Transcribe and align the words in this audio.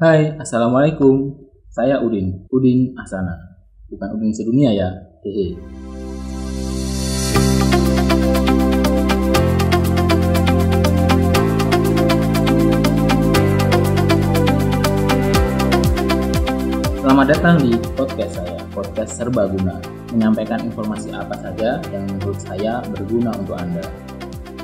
Hai, 0.00 0.32
Assalamualaikum. 0.40 1.28
Saya 1.68 2.00
Udin, 2.00 2.48
Udin 2.48 2.96
Asana. 2.96 3.36
Bukan 3.84 4.16
Udin 4.16 4.32
sedunia 4.32 4.72
ya, 4.72 4.88
hehe. 5.20 5.60
Selamat 16.96 17.26
datang 17.36 17.60
di 17.60 17.76
podcast 17.92 18.40
saya, 18.40 18.56
podcast 18.72 19.20
Serbaguna. 19.20 19.84
Menyampaikan 20.16 20.64
informasi 20.64 21.12
apa 21.12 21.36
saja 21.44 21.76
yang 21.92 22.08
menurut 22.08 22.40
saya 22.40 22.80
berguna 22.88 23.36
untuk 23.36 23.60
Anda. 23.60 23.84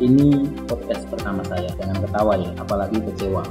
Ini 0.01 0.49
podcast 0.65 1.05
pertama 1.13 1.45
saya, 1.45 1.69
jangan 1.77 2.01
ketawa 2.01 2.41
ya, 2.41 2.57
apalagi 2.57 3.05
kecewa. 3.05 3.45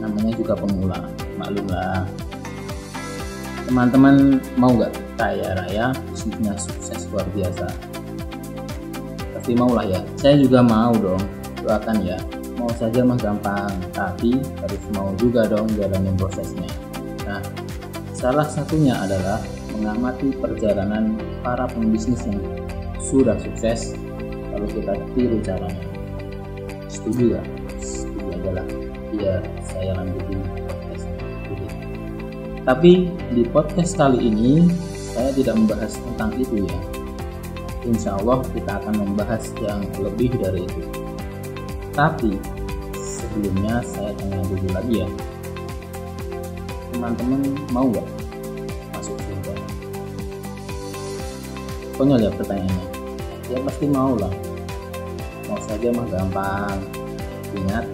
Namanya 0.00 0.32
juga 0.36 0.52
pemula, 0.56 1.25
maklumlah. 1.36 2.08
Teman-teman 3.66 4.38
mau 4.54 4.70
nggak 4.70 4.94
kaya 5.18 5.58
raya, 5.58 5.86
hidupnya 6.14 6.54
sukses 6.54 7.08
luar 7.10 7.26
biasa? 7.34 7.66
Pasti 9.34 9.52
mau 9.54 9.70
lah 9.74 9.86
ya. 9.86 10.00
Saya 10.18 10.38
juga 10.38 10.62
mau 10.62 10.94
dong, 10.94 11.22
doakan 11.62 11.98
ya. 12.02 12.18
Mau 12.56 12.70
saja 12.74 13.02
mah 13.02 13.18
gampang, 13.20 13.70
tapi 13.92 14.38
harus 14.62 14.82
mau 14.94 15.12
juga 15.18 15.46
dong 15.50 15.66
jalanin 15.74 16.14
prosesnya. 16.14 16.70
Nah, 17.26 17.42
salah 18.14 18.46
satunya 18.46 18.96
adalah 18.96 19.42
mengamati 19.76 20.32
perjalanan 20.40 21.20
para 21.44 21.68
pembisnis 21.68 22.24
yang 22.24 22.40
sudah 23.02 23.36
sukses 23.38 23.92
kalau 24.50 24.66
kita 24.72 24.94
tiru 25.12 25.38
caranya. 25.44 25.84
Setuju 26.88 27.36
gak? 27.36 27.46
Setuju 27.82 28.30
adalah 28.40 28.66
biar 29.12 29.42
saya 29.68 29.92
lanjutin. 30.00 30.55
Tapi 32.66 33.06
di 33.30 33.46
podcast 33.46 33.94
kali 33.94 34.26
ini 34.26 34.66
saya 35.14 35.30
tidak 35.38 35.54
membahas 35.54 35.94
tentang 36.02 36.34
itu 36.34 36.66
ya. 36.66 36.78
Insya 37.86 38.18
Allah 38.18 38.42
kita 38.50 38.82
akan 38.82 39.06
membahas 39.06 39.54
yang 39.62 39.86
lebih 40.02 40.34
dari 40.34 40.66
itu. 40.66 40.82
Tapi 41.94 42.34
sebelumnya 42.98 43.86
saya 43.86 44.10
tanya 44.18 44.42
dulu 44.50 44.66
lagi 44.74 44.94
ya. 44.98 45.08
Teman-teman 46.90 47.54
mau 47.70 47.86
nggak 47.86 48.08
masuk 48.98 49.14
surga? 49.14 49.54
Konyol 51.94 52.26
ya 52.26 52.30
pertanyaannya. 52.34 52.86
Ya 53.46 53.58
pasti 53.62 53.86
mau 53.86 54.18
lah. 54.18 54.34
Mau 55.46 55.58
saja 55.62 55.94
mah 55.94 56.06
gampang. 56.10 56.82
Ingat 57.54 57.86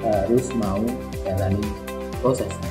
harus 0.00 0.48
mau 0.56 0.80
jalani 1.28 1.68
prosesnya. 2.24 2.69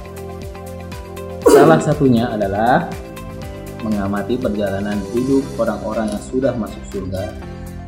Salah 1.70 1.86
satunya 1.86 2.25
adalah 2.25 2.89
mengamati 3.86 4.42
perjalanan 4.42 4.98
hidup 5.14 5.45
orang-orang 5.53 6.09
yang 6.09 6.23
sudah 6.25 6.50
masuk 6.58 6.81
surga 6.89 7.30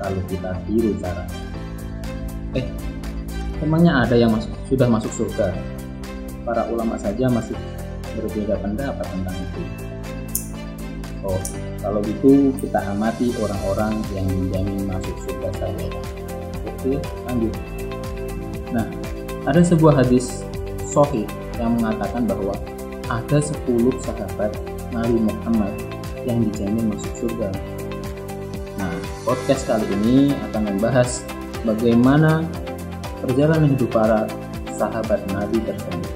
lalu 0.06 0.22
kita 0.30 0.54
tiru 0.70 0.94
cara. 1.02 1.26
Eh, 2.54 2.70
emangnya 3.58 4.06
ada 4.06 4.14
yang 4.14 4.38
masuk, 4.38 4.54
sudah 4.70 4.86
masuk 4.86 5.10
surga? 5.10 5.58
Para 6.46 6.70
ulama 6.70 6.94
saja 7.02 7.26
masih 7.26 7.58
berbeda 8.14 8.62
pendapat 8.62 9.02
tentang 9.02 9.34
itu. 9.50 9.62
Oh, 11.26 11.42
kalau 11.82 12.06
gitu 12.06 12.54
kita 12.62 12.86
amati 12.86 13.34
orang-orang 13.42 13.98
yang 14.14 14.30
menjamin 14.30 14.94
masuk 14.94 15.18
surga 15.26 15.50
saja. 15.58 15.90
Oke, 16.70 17.02
lanjut. 17.26 17.54
Nah, 18.78 18.86
ada 19.50 19.66
sebuah 19.66 20.06
hadis 20.06 20.46
sahih 20.86 21.26
yang 21.58 21.74
mengatakan 21.82 22.30
bahwa 22.30 22.54
ada 23.12 23.44
10 23.44 23.68
sahabat 24.00 24.56
Nabi 24.96 25.20
Muhammad 25.20 25.76
yang 26.24 26.48
dijamin 26.48 26.96
masuk 26.96 27.28
surga. 27.28 27.52
Nah, 28.80 28.96
podcast 29.28 29.68
kali 29.68 29.84
ini 30.00 30.32
akan 30.48 30.72
membahas 30.72 31.28
bagaimana 31.68 32.48
perjalanan 33.20 33.76
hidup 33.76 33.92
para 33.92 34.32
sahabat 34.80 35.20
Nabi 35.36 35.60
tersebut. 35.60 36.08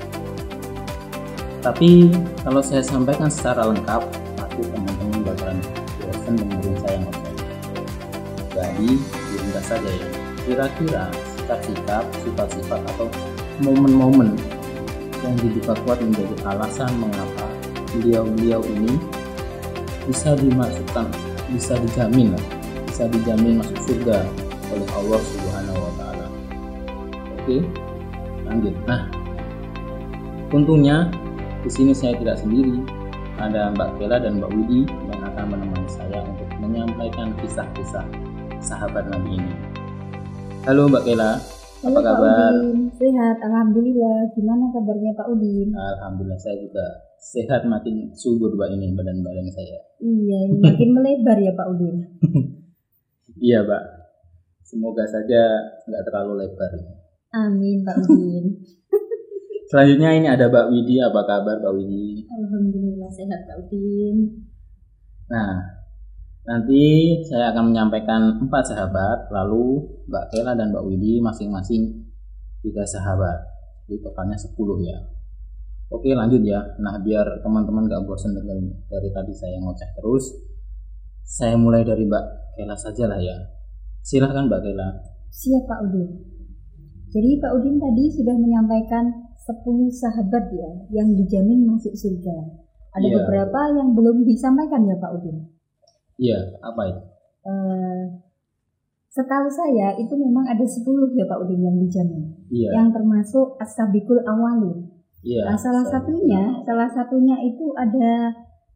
Tapi 1.60 2.16
kalau 2.48 2.64
saya 2.64 2.86
sampaikan 2.86 3.28
secara 3.28 3.68
lengkap, 3.68 4.02
pasti 4.40 4.62
teman-teman 4.64 5.20
bakalan 5.28 5.60
bosan 6.00 6.34
dengerin 6.40 6.76
saya 6.80 6.98
ngomong. 7.04 7.28
Jadi, 8.56 8.90
diringkas 9.04 9.66
saja 9.68 9.92
ya. 9.92 10.08
Kira-kira 10.46 11.04
sikap-sikap, 11.36 12.04
sifat-sifat 12.24 12.82
atau 12.96 13.10
momen-momen 13.60 14.55
yang 15.26 15.36
diduga 15.42 15.74
kuat 15.84 15.98
menjadi 16.06 16.36
alasan 16.46 16.94
mengapa 17.02 17.50
beliau-beliau 17.98 18.62
ini 18.70 18.94
bisa 20.06 20.38
dimasukkan, 20.38 21.10
bisa 21.50 21.74
dijamin 21.82 22.38
bisa 22.96 23.12
dijamin 23.12 23.60
masuk 23.60 23.76
surga 23.84 24.24
oleh 24.72 24.88
Allah 24.96 25.20
Subhanahu 25.20 25.80
wa 25.84 25.92
taala. 26.00 26.26
Oke, 27.44 27.60
lanjut. 28.48 28.72
Nah, 28.88 29.12
untungnya 30.56 31.12
di 31.68 31.68
sini 31.68 31.92
saya 31.92 32.16
tidak 32.16 32.40
sendiri. 32.40 32.80
Ada 33.36 33.76
Mbak 33.76 34.00
Kela 34.00 34.24
dan 34.24 34.40
Mbak 34.40 34.48
Widi 34.56 34.88
yang 35.12 35.22
akan 35.28 35.46
menemani 35.52 35.90
saya 35.92 36.24
untuk 36.24 36.48
menyampaikan 36.64 37.36
kisah-kisah 37.44 38.08
sahabat 38.64 39.12
Nabi 39.12 39.44
ini. 39.44 39.54
Halo 40.64 40.88
Mbak 40.88 41.04
Kela, 41.04 41.44
Halo 41.84 41.92
apa 41.92 42.00
Pak 42.00 42.04
kabar? 42.08 42.52
Udin, 42.56 42.80
sehat, 42.96 43.38
alhamdulillah. 43.44 44.18
Gimana 44.32 44.64
kabarnya 44.72 45.12
Pak 45.12 45.28
Udin? 45.28 45.70
Alhamdulillah 45.76 46.40
saya 46.40 46.56
juga 46.64 46.86
sehat 47.20 47.68
makin 47.68 48.16
subur 48.16 48.56
Mbak 48.56 48.70
ini 48.80 48.96
badan-badan 48.96 49.48
saya. 49.52 49.80
Iya, 50.00 50.38
ini 50.48 50.58
makin 50.72 50.90
melebar 50.96 51.38
ya 51.42 51.52
Pak 51.52 51.68
Udin. 51.76 51.96
Iya 53.36 53.68
Mbak, 53.68 53.84
semoga 54.64 55.04
saja 55.04 55.42
nggak 55.84 56.04
terlalu 56.08 56.48
lebar. 56.48 56.72
Amin 57.36 57.84
Pak 57.84 58.00
Udin. 58.08 58.64
Selanjutnya 59.68 60.16
ini 60.16 60.28
ada 60.32 60.48
Mbak 60.48 60.72
Widi, 60.72 61.04
apa 61.04 61.28
kabar 61.28 61.60
Mbak 61.60 61.74
Widi? 61.76 62.24
Alhamdulillah 62.32 63.12
sehat 63.12 63.44
Pak 63.44 63.68
Udin. 63.68 64.48
Nah, 65.28 65.75
nanti 66.46 66.82
saya 67.26 67.52
akan 67.54 67.74
menyampaikan 67.74 68.22
empat 68.46 68.74
sahabat, 68.74 69.30
lalu 69.34 69.86
Mbak 70.06 70.26
Kela 70.30 70.54
dan 70.54 70.70
Mbak 70.70 70.86
Widi 70.86 71.18
masing-masing 71.22 72.06
tiga 72.62 72.86
sahabat. 72.86 73.46
Jadi 73.86 74.02
totalnya 74.02 74.38
10 74.38 74.54
ya. 74.82 74.98
Oke 75.94 76.10
lanjut 76.18 76.42
ya. 76.42 76.62
Nah 76.82 76.98
biar 76.98 77.42
teman-teman 77.46 77.86
gak 77.86 78.10
bosan 78.10 78.34
dengerin 78.34 78.74
dari 78.90 79.10
tadi 79.14 79.34
saya 79.38 79.62
ngoceh 79.62 79.90
terus, 80.02 80.34
saya 81.22 81.54
mulai 81.58 81.86
dari 81.86 82.06
Mbak 82.10 82.26
Kela 82.58 82.74
saja 82.74 83.06
lah 83.06 83.22
ya. 83.22 83.38
Silahkan 84.02 84.50
Mbak 84.50 84.62
Kela. 84.66 84.90
Siap 85.30 85.64
Pak 85.70 85.80
Udin. 85.90 86.10
Jadi 87.14 87.38
Pak 87.38 87.52
Udin 87.58 87.78
tadi 87.78 88.06
sudah 88.10 88.36
menyampaikan 88.38 89.06
10 89.46 89.90
sahabat 89.94 90.50
ya 90.54 90.70
yang 90.90 91.14
dijamin 91.14 91.70
masuk 91.70 91.94
surga. 91.94 92.38
Ada 92.98 93.06
Iya. 93.06 93.16
beberapa 93.22 93.62
yang 93.78 93.94
belum 93.94 94.26
disampaikan 94.26 94.90
ya 94.90 94.98
Pak 94.98 95.22
Udin. 95.22 95.55
Iya, 96.16 96.40
apa 96.64 96.82
itu? 96.88 97.02
Eh, 97.46 98.04
setahu 99.12 99.48
saya 99.52 99.96
itu 100.00 100.14
memang 100.16 100.48
ada 100.48 100.64
10 100.64 101.12
ya 101.16 101.26
Pak 101.28 101.40
Udin 101.46 101.62
yang 101.62 101.78
dijamin. 101.80 102.24
Iya, 102.52 102.70
Yang 102.82 102.88
termasuk 103.00 103.48
as-sabiqul 103.60 104.24
awalun. 104.24 104.92
iya. 105.26 105.44
Nah, 105.50 105.58
salah 105.58 105.86
satunya, 105.88 106.62
salah 106.64 106.90
satunya 106.92 107.36
itu 107.44 107.74
ada 107.76 108.32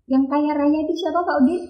yang 0.09 0.25
kaya 0.25 0.51
raya 0.57 0.79
itu 0.83 0.93
siapa 0.97 1.21
Pak 1.21 1.37
Udin? 1.45 1.61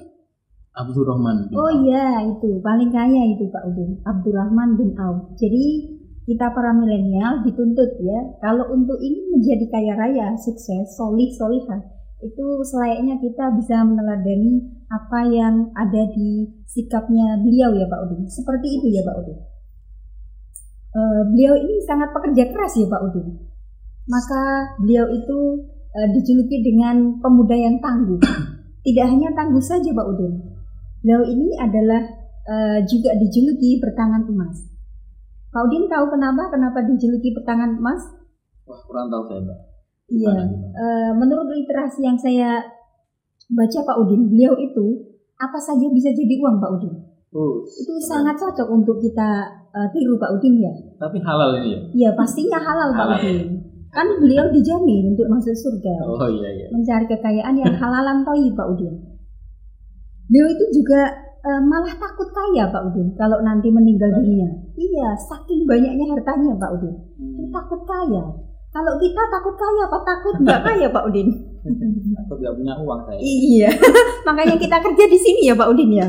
Abdurrahman 0.70 1.50
bin 1.50 1.56
Oh 1.60 1.72
iya, 1.84 2.24
itu 2.24 2.62
paling 2.64 2.88
kaya 2.94 3.22
itu 3.36 3.50
Pak 3.52 3.68
Udin, 3.74 4.00
Abdurrahman 4.06 4.80
bin 4.80 4.96
Auf. 4.96 5.36
Jadi 5.36 5.98
kita 6.30 6.54
para 6.54 6.72
milenial 6.78 7.42
dituntut 7.42 7.98
ya, 8.00 8.20
kalau 8.38 8.70
untuk 8.70 9.02
ingin 9.02 9.34
menjadi 9.34 9.66
kaya 9.68 9.94
raya, 9.98 10.28
sukses, 10.38 10.94
solih, 10.94 11.28
solihah, 11.34 11.82
itu 12.20 12.46
selayaknya 12.68 13.16
kita 13.24 13.56
bisa 13.56 13.80
meneladani 13.88 14.60
apa 14.92 15.20
yang 15.32 15.72
ada 15.72 16.04
di 16.12 16.52
sikapnya 16.68 17.40
beliau 17.40 17.72
ya 17.80 17.88
Pak 17.88 18.00
Udin. 18.10 18.28
Seperti 18.28 18.68
itu 18.76 18.92
ya 18.92 19.08
Pak 19.08 19.16
Udin. 19.24 19.38
Eh, 20.90 21.22
beliau 21.32 21.56
ini 21.56 21.80
sangat 21.88 22.12
pekerja 22.12 22.52
keras 22.52 22.76
ya 22.76 22.92
Pak 22.92 23.02
Udin. 23.08 23.28
Maka 24.10 24.76
beliau 24.84 25.08
itu 25.16 25.40
eh, 25.96 26.08
dijuluki 26.12 26.60
dengan 26.60 27.24
pemuda 27.24 27.56
yang 27.56 27.80
tangguh. 27.80 28.20
Tidak 28.86 29.06
hanya 29.08 29.32
tangguh 29.32 29.64
saja 29.64 29.94
Pak 29.96 30.08
Udin. 30.12 30.34
Beliau 31.00 31.24
ini 31.24 31.56
adalah 31.56 32.04
eh, 32.44 32.80
juga 32.84 33.16
dijuluki 33.16 33.80
bertangan 33.80 34.28
emas. 34.28 34.60
Pak 35.56 35.62
Udin 35.72 35.88
tahu 35.88 36.12
kenapa? 36.12 36.52
Kenapa 36.52 36.84
dijuluki 36.84 37.32
bertangan 37.32 37.80
emas? 37.80 38.04
Wah, 38.68 38.82
kurang 38.84 39.08
tahu 39.08 39.24
saya, 39.32 39.42
Mbak. 39.46 39.69
Iya. 40.10 40.34
Eh, 40.74 41.12
menurut 41.14 41.48
literasi 41.48 42.02
yang 42.02 42.16
saya 42.16 42.62
baca 43.48 43.80
Pak 43.84 43.98
Udin, 44.00 44.28
beliau 44.28 44.54
itu 44.56 44.86
apa 45.36 45.58
saja 45.58 45.86
bisa 45.88 46.10
jadi 46.10 46.34
uang 46.38 46.58
Pak 46.58 46.72
Udin. 46.76 46.94
Oh, 47.30 47.62
Itu 47.62 47.94
sangat 48.02 48.36
cocok 48.36 48.68
untuk 48.70 48.98
kita 48.98 49.30
eh, 49.70 49.88
tiru 49.94 50.18
Pak 50.18 50.34
Udin 50.34 50.58
ya. 50.60 50.74
tapi 50.98 51.22
halal 51.22 51.62
ini 51.62 51.70
ya. 51.70 51.80
Iya 51.94 52.10
pastinya 52.14 52.58
halal 52.58 52.90
Pak 52.90 53.06
Halal. 53.06 53.20
Udin. 53.22 53.48
kan 53.90 54.06
beliau 54.18 54.46
dijamin 54.50 55.14
untuk 55.14 55.26
masuk 55.26 55.50
surga 55.52 55.94
Oh 56.06 56.30
iya 56.30 56.50
iya. 56.54 56.68
mencari 56.70 57.06
kekayaan 57.06 57.54
yang 57.54 57.74
halalan 57.74 58.22
toyi 58.22 58.50
Pak 58.52 58.68
Udin 58.70 58.94
beliau 60.26 60.46
itu 60.48 60.66
juga 60.76 61.10
eh, 61.40 61.62
malah 61.64 61.94
takut 61.96 62.30
kaya 62.30 62.70
Pak 62.70 62.84
Udin 62.86 63.14
kalau 63.14 63.42
nanti 63.42 63.70
meninggal 63.70 64.14
dunia 64.14 64.46
iya 64.74 65.18
saking 65.20 65.66
banyaknya 65.66 66.06
hartanya 66.08 66.54
Pak 66.56 66.72
Udin 66.78 66.96
Hmm. 67.18 67.50
takut 67.52 67.82
kaya 67.84 68.24
kalau 68.80 68.96
kita 68.96 69.22
takut 69.28 69.56
kaya 69.56 69.84
apa 69.84 70.00
takut 70.02 70.36
nggak 70.40 70.62
kaya 70.64 70.88
Pak 70.88 71.04
Udin 71.12 71.28
Aku 72.16 72.40
nggak 72.40 72.56
punya 72.56 72.74
uang 72.80 73.02
saya. 73.04 73.20
iya 73.20 73.68
makanya 74.28 74.56
kita 74.56 74.80
kerja 74.80 75.04
di 75.06 75.20
sini 75.20 75.52
ya 75.52 75.54
Pak 75.54 75.68
Udin 75.70 75.92
ya 75.92 76.08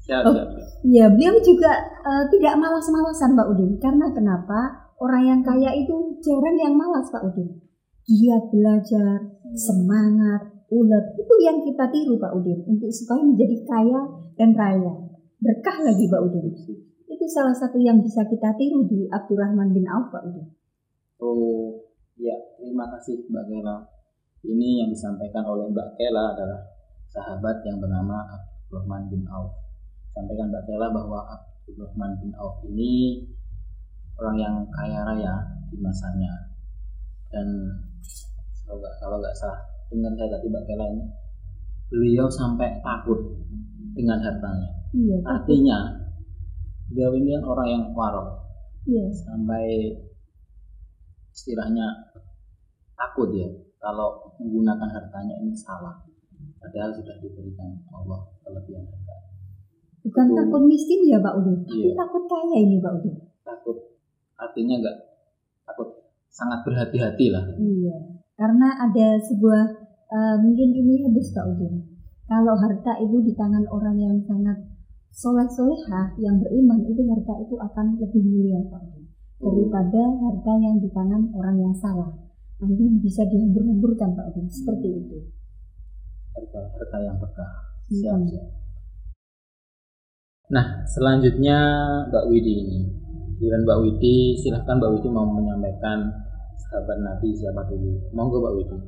Siap, 0.00 0.26
Oh. 0.26 0.32
siap, 0.34 0.48
siap. 0.50 0.68
Iya, 0.82 1.06
beliau 1.12 1.38
juga 1.38 1.70
eh, 2.02 2.24
tidak 2.32 2.58
malas-malasan 2.58 3.36
Pak 3.36 3.46
Udin. 3.52 3.78
Karena 3.78 4.10
kenapa? 4.10 4.58
Orang 4.98 5.22
yang 5.22 5.40
kaya 5.40 5.70
itu 5.76 5.92
jarang 6.18 6.56
yang 6.58 6.74
malas 6.74 7.06
Pak 7.08 7.30
Udin. 7.30 7.62
Giat 8.02 8.50
belajar, 8.50 9.22
semangat, 9.54 10.50
ulet. 10.66 11.04
Itu 11.14 11.34
yang 11.38 11.62
kita 11.62 11.94
tiru 11.94 12.18
Pak 12.18 12.32
Udin. 12.32 12.58
Untuk 12.66 12.90
supaya 12.90 13.22
menjadi 13.22 13.54
kaya 13.62 14.00
dan 14.34 14.50
raya. 14.50 14.92
Berkah 15.38 15.78
lagi 15.78 16.04
Pak 16.10 16.20
Udin. 16.26 16.46
Itu 17.06 17.24
salah 17.30 17.54
satu 17.54 17.78
yang 17.78 18.02
bisa 18.02 18.26
kita 18.26 18.50
tiru 18.58 18.82
di 18.88 19.06
Abdurrahman 19.06 19.70
bin 19.70 19.86
Auf 19.86 20.10
Pak 20.10 20.26
Udin. 20.26 20.48
Oh, 21.20 21.76
ya 22.16 22.32
terima 22.56 22.88
kasih 22.96 23.28
Mbak 23.28 23.44
Kela. 23.44 23.76
Ini 24.40 24.84
yang 24.84 24.88
disampaikan 24.88 25.44
oleh 25.44 25.68
Mbak 25.68 26.00
Kela 26.00 26.32
adalah 26.32 26.60
sahabat 27.12 27.60
yang 27.68 27.76
bernama 27.76 28.24
Abdurrahman 28.24 29.12
bin 29.12 29.28
Auf. 29.28 29.52
Sampaikan 30.16 30.48
Mbak 30.48 30.64
Kela 30.64 30.88
bahwa 30.88 31.20
Abdurrahman 31.28 32.16
bin 32.24 32.32
Auf 32.40 32.64
ini 32.64 33.20
orang 34.16 34.36
yang 34.40 34.54
kaya 34.72 35.04
raya 35.04 35.34
di 35.68 35.76
masanya. 35.76 36.32
Dan 37.28 37.46
kalau 38.64 38.80
nggak 38.80 38.94
kalau 39.04 39.16
nggak 39.20 39.36
salah 39.36 39.60
dengar 39.92 40.16
saya 40.16 40.28
tadi 40.40 40.46
Mbak 40.48 40.64
Kela 40.64 40.84
ini, 40.88 41.04
beliau 41.92 42.26
sampai 42.32 42.80
takut 42.80 43.20
dengan 43.92 44.24
hartanya. 44.24 44.70
Iya. 44.96 45.20
Artinya 45.28 45.78
beliau 46.88 47.12
ini 47.12 47.28
kan 47.36 47.44
orang 47.44 47.68
yang 47.68 47.84
warok 47.92 48.40
Iya, 48.88 49.12
sampai 49.12 49.92
istilahnya 51.40 52.12
takut 52.92 53.32
ya 53.32 53.48
kalau 53.80 54.36
menggunakan 54.36 54.88
hartanya 54.92 55.40
ini 55.40 55.56
salah 55.56 56.04
padahal 56.60 56.92
sudah 56.92 57.16
diberikan 57.24 57.80
Allah 57.88 58.28
kelebihan 58.44 58.84
harta 58.84 59.14
bukan 60.04 60.26
Betul. 60.28 60.36
takut 60.44 60.62
miskin 60.68 61.00
ya 61.08 61.16
Pak 61.20 61.34
Udin. 61.40 61.56
Tapi 61.64 61.80
Iya. 61.80 61.92
takut 61.96 62.24
kaya 62.28 62.56
ini 62.60 62.76
Pak 62.76 62.92
Udin. 63.00 63.14
takut 63.40 63.76
artinya 64.36 64.74
enggak 64.84 64.96
takut 65.64 65.88
sangat 66.28 66.60
berhati-hati 66.64 67.26
lah 67.32 67.44
Iya, 67.56 67.96
karena 68.36 68.68
ada 68.84 69.16
sebuah 69.20 69.62
eh, 70.12 70.36
mungkin 70.44 70.68
ini 70.76 71.08
hadis 71.08 71.32
Pak 71.32 71.56
Udin. 71.56 71.74
Kalau 72.28 72.54
harta 72.54 72.94
itu 73.02 73.16
di 73.26 73.32
tangan 73.34 73.64
orang 73.66 73.96
yang 73.98 74.16
sangat 74.22 74.54
soleh 75.10 75.48
solehah 75.50 76.14
yang 76.20 76.38
beriman 76.38 76.84
itu 76.86 77.02
harta 77.10 77.34
itu 77.42 77.56
akan 77.58 77.98
lebih 77.98 78.22
mulia 78.22 78.60
Pak 78.68 78.80
Udin 78.86 78.99
daripada 79.40 80.02
harta 80.20 80.52
yang 80.60 80.76
di 80.78 80.88
tangan 80.92 81.32
orang 81.34 81.56
yang 81.58 81.74
salah. 81.74 82.12
Nanti 82.60 82.84
bisa 83.00 83.24
dihambur-hamburkan 83.24 84.12
Pak 84.12 84.24
Udin 84.30 84.46
seperti 84.46 84.88
itu. 84.92 85.18
harta 86.30 86.60
harta 86.78 86.98
yang 87.02 87.16
berkah 87.18 87.50
siap 87.90 88.14
Hmm. 88.14 88.28
siap 88.30 88.46
nah 90.46 90.86
selanjutnya 90.86 91.58
Mbak 92.06 92.24
Widi 92.30 92.52
ini 92.62 92.78
Giliran 93.34 93.66
Mbak 93.66 93.78
Widi 93.82 94.38
silahkan 94.38 94.78
Mbak 94.78 94.90
Widi 94.94 95.08
mau 95.10 95.26
menyampaikan 95.26 96.06
sahabat 96.54 97.02
Nabi 97.02 97.34
siapa 97.34 97.66
dulu 97.66 97.98
monggo 98.14 98.38
Mbak 98.38 98.54
Widi 98.56 98.78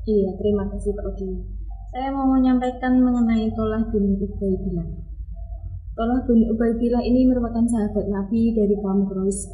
Iya, 0.00 0.32
terima 0.40 0.64
kasih 0.72 0.96
Pak 0.96 1.12
Udi. 1.12 1.28
Saya 1.92 2.08
mau 2.08 2.24
menyampaikan 2.24 3.04
mengenai 3.04 3.52
Tolah 3.52 3.84
bin 3.92 4.16
Ubaidillah. 4.16 4.88
Tolah 5.90 6.22
bin 6.22 6.46
Ubaidillah 6.46 7.02
ini 7.02 7.26
merupakan 7.26 7.66
sahabat 7.66 8.06
Nabi 8.06 8.54
dari 8.54 8.78
kaum 8.78 9.10
Quraisy. 9.10 9.50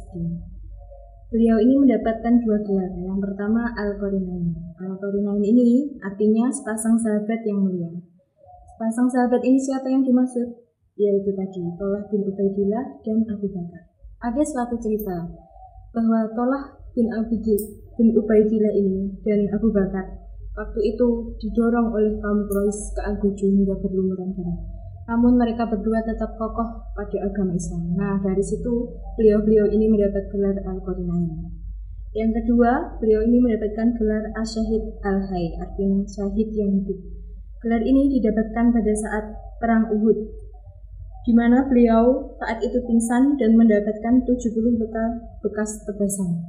Beliau 1.27 1.57
ini 1.59 1.75
mendapatkan 1.81 2.39
dua 2.45 2.61
gelar. 2.61 2.93
Yang 2.93 3.19
pertama 3.25 3.73
Al-Qarinain. 3.73 4.53
Al-Qarinain 4.79 5.43
ini 5.43 5.97
artinya 5.99 6.47
sepasang 6.53 6.95
sahabat 7.01 7.41
yang 7.43 7.65
mulia. 7.65 7.89
Sepasang 8.71 9.09
sahabat 9.09 9.41
ini 9.43 9.57
siapa 9.57 9.89
yang 9.89 10.05
dimaksud? 10.05 10.61
Yaitu 10.95 11.33
tadi 11.33 11.61
Tolah 11.75 12.05
bin 12.07 12.21
Ubaidillah 12.29 12.85
dan 13.01 13.17
Abu 13.33 13.49
Bakar. 13.49 13.83
Ada 14.21 14.41
suatu 14.45 14.77
cerita 14.77 15.25
bahwa 15.91 16.31
Tolah 16.37 16.77
bin 16.93 17.09
Ubaidillah 18.13 18.73
ini 18.77 19.09
dan 19.25 19.49
Abu 19.57 19.73
Bakar 19.73 20.05
waktu 20.57 20.79
itu 20.85 21.33
didorong 21.37 21.93
oleh 21.93 22.17
kaum 22.21 22.45
Quraisy 22.45 22.93
ke 22.93 23.01
Al-Guju 23.05 23.45
hingga 23.45 23.75
berlumuran 23.77 24.33
darah. 24.37 24.76
Namun 25.07 25.39
mereka 25.39 25.63
berdua 25.63 26.03
tetap 26.03 26.35
kokoh 26.35 26.83
pada 26.91 27.17
agama 27.23 27.55
Islam. 27.55 27.95
Nah, 27.95 28.19
dari 28.19 28.43
situ 28.43 28.91
beliau-beliau 29.15 29.71
ini 29.71 29.87
mendapat 29.87 30.27
gelar 30.27 30.59
Al-Qarinain. 30.67 31.47
Yang 32.11 32.43
kedua, 32.43 32.99
beliau 32.99 33.23
ini 33.23 33.39
mendapatkan 33.39 33.95
gelar 33.95 34.35
Asyahid 34.35 34.99
Al-Hay, 35.07 35.55
artinya 35.63 36.03
syahid 36.11 36.49
yang 36.51 36.83
hidup. 36.83 36.99
Gelar 37.63 37.83
ini 37.87 38.19
didapatkan 38.19 38.75
pada 38.75 38.93
saat 38.99 39.25
Perang 39.63 39.89
Uhud, 39.95 40.17
di 41.23 41.33
mana 41.35 41.67
beliau 41.67 42.35
saat 42.39 42.59
itu 42.63 42.79
pingsan 42.83 43.35
dan 43.39 43.55
mendapatkan 43.55 44.23
70 44.23 44.79
luka 44.79 45.05
bekas 45.43 45.83
tebasan. 45.87 46.43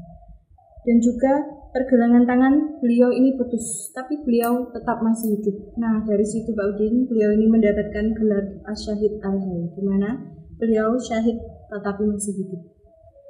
Dan 0.86 0.98
juga 1.02 1.46
pergelangan 1.72 2.24
tangan 2.24 2.54
beliau 2.80 3.12
ini 3.12 3.36
putus, 3.36 3.92
tapi 3.92 4.18
beliau 4.24 4.68
tetap 4.72 5.04
masih 5.04 5.36
hidup. 5.36 5.76
Nah, 5.76 6.00
dari 6.04 6.24
situ 6.24 6.52
Pak 6.56 6.76
Udin, 6.76 7.04
beliau 7.04 7.30
ini 7.36 7.46
mendapatkan 7.46 8.16
gelar 8.16 8.44
Asyahid 8.68 9.20
Al-Hay, 9.20 9.72
di 9.76 9.82
mana 9.84 10.16
beliau 10.58 10.96
syahid 10.98 11.38
tetapi 11.68 12.02
masih 12.08 12.34
hidup. 12.34 12.62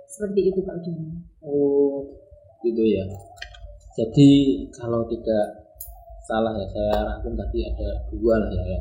Seperti 0.09 0.41
itu 0.55 0.61
Pak 0.63 0.75
Udin. 0.81 0.97
Oh, 1.43 2.07
gitu 2.63 2.83
ya. 2.83 3.05
Jadi 3.99 4.31
kalau 4.71 5.03
tidak 5.11 5.75
salah 6.25 6.55
ya, 6.55 6.67
saya 6.71 6.95
rangkum 7.03 7.35
tadi 7.35 7.67
ada 7.67 7.89
dua 8.15 8.35
lah 8.39 8.51
ya. 8.55 8.63
ya. 8.63 8.81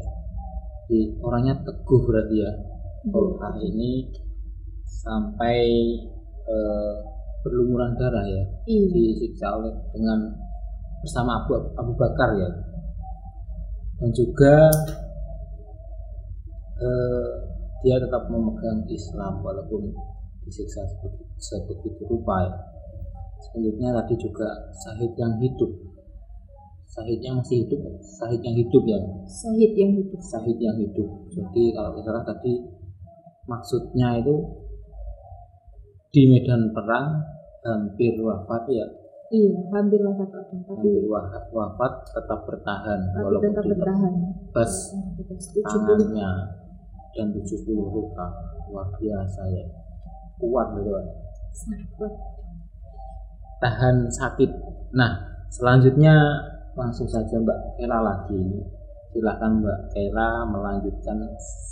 Di 0.88 1.00
orangnya 1.20 1.58
teguh 1.66 2.02
berarti 2.06 2.38
ya. 2.38 2.52
Tolha 3.08 3.56
ini 3.64 4.04
sampai 4.84 5.64
eh, 6.44 6.96
berlumuran 7.48 7.96
darah 7.96 8.28
ya, 8.28 8.44
Iya. 8.68 8.86
disiksa 8.92 9.56
oleh 9.56 9.72
dengan 9.96 10.20
bersama 11.00 11.40
Abu 11.40 11.56
Abu 11.80 11.96
Bakar 11.96 12.36
ya. 12.36 12.50
Dan 13.98 14.12
juga 14.12 14.68
eh, 16.78 17.32
dia 17.82 17.98
tetap 17.98 18.30
memegang 18.30 18.86
Islam 18.92 19.42
walaupun 19.42 19.96
disiksa 20.46 20.84
sebegitu, 20.86 21.24
sebegitu 21.40 22.04
rupa 22.06 22.46
ya. 22.46 22.54
Selanjutnya 23.38 23.90
tadi 24.02 24.14
juga 24.18 24.50
Sahid 24.74 25.14
yang 25.16 25.34
hidup. 25.42 25.72
Sahidnya 26.88 27.32
masih 27.38 27.66
hidup? 27.66 27.80
Sahid 28.02 28.42
yang 28.42 28.58
hidup 28.58 28.84
ya, 28.90 28.98
Syahid 29.30 29.72
yang 29.78 29.92
hidup. 29.94 30.20
Sahid 30.22 30.58
yang 30.58 30.78
hidup. 30.82 31.08
Jadi 31.30 31.64
kalau 31.78 31.94
salah 32.02 32.26
tadi 32.26 32.54
maksudnya 33.46 34.18
itu 34.18 34.36
di 36.10 36.24
medan 36.26 36.74
perang 36.74 37.22
hampir 37.68 38.16
wafat 38.24 38.64
ya, 38.72 38.88
Iya, 39.28 39.60
hampir 39.76 40.00
wafat 40.08 40.28
Pak. 40.32 40.44
Tapi 40.56 40.64
hampir 40.72 41.04
wafat, 41.12 41.44
wafat 41.52 41.94
tetap 42.16 42.48
bertahan 42.48 43.00
tapi 43.12 43.24
walaupun 43.28 43.52
tetap 43.52 43.66
bertahan. 43.76 44.14
70 44.56 45.68
tangannya 45.68 46.30
dan 47.12 47.28
70 47.36 47.76
luka. 47.76 48.28
Luar 48.72 48.88
biasa 48.96 49.42
ya. 49.52 49.68
Kuat 50.40 50.68
gitu 50.80 50.92
kan. 50.96 51.06
sangat 51.52 51.90
kuat. 52.00 52.14
tahan 53.58 53.96
sakit. 54.08 54.52
Nah 54.96 55.44
selanjutnya 55.52 56.16
langsung 56.78 57.10
saja 57.10 57.36
Mbak 57.36 57.76
Kela 57.76 58.00
lagi 58.00 58.38
ini. 58.38 58.64
Silahkan 59.12 59.60
Mbak 59.60 59.92
Kela 59.92 60.48
melanjutkan 60.48 61.20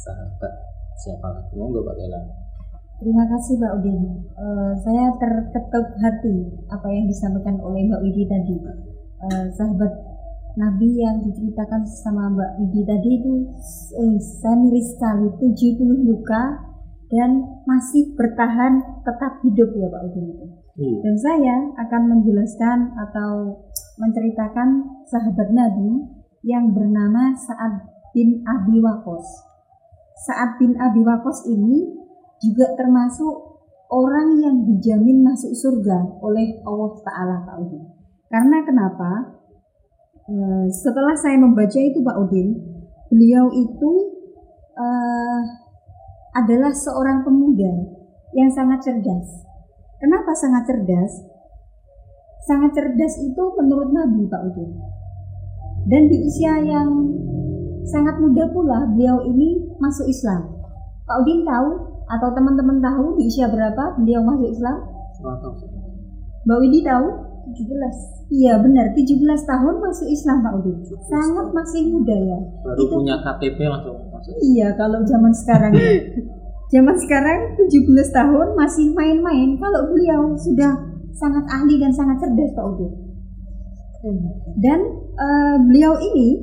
sahabat 0.03 0.53
siapa 0.99 1.27
lagi? 1.31 1.55
Monggo 1.55 1.87
Mbak 1.87 1.95
Kela 2.03 2.19
Terima 2.95 3.27
kasih 3.27 3.59
Mbak 3.59 3.73
Udin. 3.83 3.99
Eh, 4.39 4.73
saya 4.79 5.11
terketuk 5.19 5.87
hati 5.99 6.35
apa 6.71 6.87
yang 6.87 7.05
disampaikan 7.11 7.59
oleh 7.59 7.91
Mbak 7.91 8.01
Widi 8.07 8.23
tadi. 8.23 8.55
Eh, 9.25 9.45
sahabat 9.51 9.91
Nabi 10.55 11.03
yang 11.03 11.19
diceritakan 11.27 11.83
sama 11.83 12.31
Mbak 12.31 12.51
Widi 12.63 12.81
tadi 12.87 13.09
itu 13.19 13.33
eh, 13.99 14.15
saya 14.39 14.55
miris 14.55 14.95
sekali 14.95 15.27
70 15.43 16.07
luka 16.07 16.43
dan 17.11 17.43
masih 17.67 18.15
bertahan 18.15 18.79
tetap 19.03 19.43
hidup 19.43 19.69
ya 19.75 19.87
Pak 19.91 20.01
Udin 20.07 20.25
itu. 20.31 20.45
iya 20.79 20.97
Dan 21.03 21.15
saya 21.19 21.55
akan 21.75 22.01
menjelaskan 22.15 22.95
atau 22.95 23.59
menceritakan 23.99 25.03
sahabat 25.11 25.51
Nabi 25.51 26.15
yang 26.47 26.71
bernama 26.71 27.35
Sa'ad 27.35 27.91
bin 28.15 28.39
Abi 28.47 28.79
Waqqas. 28.79 29.27
Sa'ad 30.31 30.63
bin 30.63 30.79
Abi 30.79 31.03
Waqqas 31.03 31.43
ini 31.51 32.04
juga 32.43 32.75
termasuk 32.75 33.55
orang 33.91 34.41
yang 34.41 34.55
dijamin 34.65 35.21
masuk 35.21 35.53
surga 35.53 36.19
oleh 36.19 36.59
Allah 36.65 36.91
Ta'ala 37.05 37.35
Pak 37.45 37.55
Udin. 37.61 37.83
Karena 38.27 38.57
kenapa? 38.65 39.11
Eh, 40.25 40.67
setelah 40.73 41.13
saya 41.13 41.37
membaca 41.37 41.77
itu 41.77 42.01
Pak 42.01 42.17
Udin, 42.25 42.57
beliau 43.13 43.47
itu 43.53 43.91
eh, 44.75 45.41
adalah 46.35 46.73
seorang 46.73 47.23
pemuda 47.23 47.73
yang 48.35 48.51
sangat 48.51 48.83
cerdas. 48.83 49.45
Kenapa 50.01 50.35
sangat 50.35 50.67
cerdas? 50.67 51.13
Sangat 52.45 52.75
cerdas 52.75 53.15
itu 53.23 53.43
menurut 53.55 53.89
Nabi 53.95 54.27
Pak 54.27 54.41
Udin. 54.51 54.69
Dan 55.85 56.09
di 56.09 56.17
usia 56.25 56.59
yang 56.65 56.89
sangat 57.85 58.17
muda 58.17 58.49
pula 58.49 58.89
beliau 58.89 59.21
ini 59.23 59.77
masuk 59.77 60.09
Islam. 60.09 60.49
Pak 61.05 61.15
Udin 61.21 61.45
tahu 61.45 61.94
atau 62.05 62.29
teman-teman 62.33 62.77
tahu 62.81 63.17
di 63.17 63.25
usia 63.29 63.49
berapa 63.49 63.97
beliau 63.97 64.21
masuk 64.21 64.49
Islam? 64.49 64.77
Mbak 66.45 66.57
Widi 66.61 66.79
tahu? 66.85 67.07
17. 67.45 68.33
Iya 68.33 68.57
benar, 68.57 68.89
17 68.97 69.21
tahun 69.45 69.75
masuk 69.77 70.07
Islam 70.09 70.41
Pak 70.41 70.53
Udin. 70.61 70.77
Sangat 71.05 71.47
masih 71.53 71.93
muda 71.93 72.17
ya. 72.17 72.39
Baru 72.65 72.81
Itu- 72.81 72.93
punya 72.97 73.15
KTP 73.21 73.57
langsung 73.69 73.97
masuk. 74.09 74.33
Iya, 74.41 74.73
kalau 74.73 74.99
zaman 75.05 75.33
sekarang 75.33 75.71
ya. 75.77 75.91
Zaman 76.73 76.97
sekarang 76.97 77.61
17 77.61 78.09
tahun 78.09 78.57
masih 78.57 78.97
main-main. 78.97 79.53
Kalau 79.61 79.85
beliau 79.85 80.33
sudah 80.33 80.73
sangat 81.13 81.45
ahli 81.45 81.77
dan 81.77 81.93
sangat 81.93 82.17
cerdas 82.25 82.51
Pak 82.57 82.65
Udin. 82.65 82.91
Dan 84.57 84.79
eh, 85.13 85.55
beliau 85.61 85.93
ini 86.01 86.41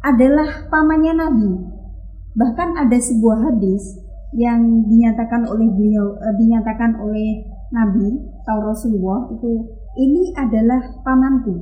adalah 0.00 0.64
pamannya 0.72 1.12
Nabi. 1.12 1.50
Bahkan 2.32 2.68
ada 2.80 2.98
sebuah 2.98 3.52
hadis 3.52 4.00
yang 4.34 4.86
dinyatakan 4.86 5.42
oleh 5.46 5.66
beliau 5.74 6.14
eh, 6.22 6.34
dinyatakan 6.38 6.98
oleh 7.02 7.42
Nabi 7.70 8.08
atau 8.42 8.56
Rasulullah 8.62 9.30
itu 9.30 9.50
ini 9.98 10.30
adalah 10.38 11.02
pamanku. 11.02 11.54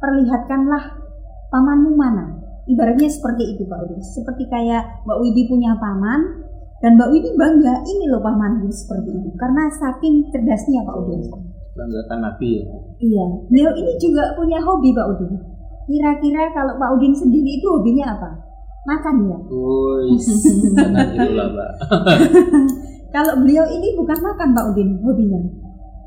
Perlihatkanlah 0.00 0.84
pamanmu 1.48 1.92
mana. 1.96 2.40
Ibaratnya 2.68 3.08
seperti 3.08 3.56
itu 3.56 3.66
Pak 3.66 3.88
Udin. 3.88 4.00
Seperti 4.00 4.46
kayak 4.48 5.04
Mbak 5.04 5.18
Widi 5.20 5.42
punya 5.50 5.74
paman 5.80 6.44
dan 6.82 6.98
Mbak 6.98 7.08
Widi 7.10 7.30
bangga 7.34 7.74
ini 7.86 8.04
loh 8.10 8.20
pamanku 8.20 8.68
seperti 8.70 9.14
itu 9.14 9.30
karena 9.38 9.70
saking 9.72 10.28
cerdasnya 10.28 10.80
Pak 10.84 10.96
Udin. 11.04 11.20
Banggakan 11.72 12.18
Nabi 12.20 12.48
ya. 12.60 12.64
Iya, 13.00 13.24
beliau 13.48 13.72
ini 13.74 13.92
juga 13.96 14.36
punya 14.36 14.60
hobi 14.60 14.92
Pak 14.92 15.06
Udin. 15.16 15.32
Kira-kira 15.88 16.52
kalau 16.52 16.76
Pak 16.76 16.90
Udin 17.00 17.16
sendiri 17.16 17.58
itu 17.58 17.66
hobinya 17.66 18.12
apa? 18.12 18.51
Makan 18.82 19.14
ya. 19.24 19.38
Itulah 21.14 21.48
mbak. 21.54 21.70
Kalau 23.14 23.34
beliau 23.38 23.64
ini 23.68 23.92
bukan 23.94 24.18
makan 24.18 24.48
Pak 24.52 24.64
Udin 24.72 24.98
hobinya. 25.00 25.40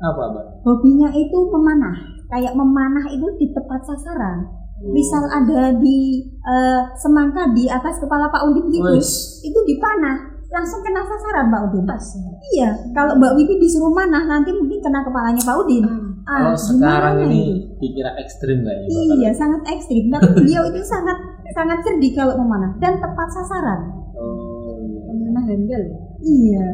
Apa 0.02 0.22
mbak? 0.28 0.44
Hobinya 0.60 1.08
itu 1.10 1.38
memanah. 1.48 1.96
Kayak 2.26 2.52
memanah 2.52 3.06
itu 3.08 3.26
di 3.38 3.46
tepat 3.50 3.80
sasaran. 3.80 4.44
Misal 4.76 5.24
ada 5.24 5.72
di 5.72 6.20
eh, 6.28 6.80
semangka 6.94 7.48
di 7.50 7.64
atas 7.64 7.96
kepala 7.96 8.28
Pak 8.28 8.44
Udin 8.44 8.68
gitu, 8.68 8.84
itu 9.42 9.58
dipanah 9.64 10.16
langsung 10.46 10.84
kena 10.84 11.00
sasaran 11.00 11.48
Pak 11.48 11.62
Udin. 11.70 11.84
Iya, 12.52 12.70
kalau 12.92 13.16
Mbak 13.16 13.32
Widi 13.34 13.56
disuruh 13.56 13.88
manah 13.88 14.22
nanti 14.22 14.52
mungkin 14.52 14.78
kena 14.78 15.00
kepalanya 15.00 15.40
Pak 15.40 15.56
Udin. 15.64 15.84
Kalau 16.26 16.52
Ah, 16.52 16.58
sekarang 16.58 17.22
gimana 17.22 17.30
ini 17.30 17.40
itu? 17.40 17.78
dikira 17.78 18.10
ekstrim 18.18 18.60
nggak 18.60 18.74
ya? 18.74 18.84
Mbak? 18.84 19.16
Iya, 19.16 19.30
sangat 19.32 19.60
ekstrim. 19.64 20.04
Tapi 20.10 20.28
beliau 20.34 20.62
itu 20.68 20.80
sangat 20.82 21.18
sangat 21.54 21.78
cerdik 21.84 22.16
kalau 22.16 22.34
memanah 22.40 22.72
dan 22.80 22.98
tepat 22.98 23.28
sasaran. 23.30 23.80
Oh 24.16 24.78
iya. 24.80 25.02
Pemanah 25.06 25.44
handal 25.46 25.82
ya? 25.86 25.98
Iya. 26.22 26.66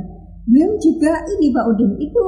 Beliau 0.42 0.74
juga 0.82 1.22
ini 1.38 1.54
Pak 1.54 1.64
Udin 1.70 1.92
itu 2.02 2.24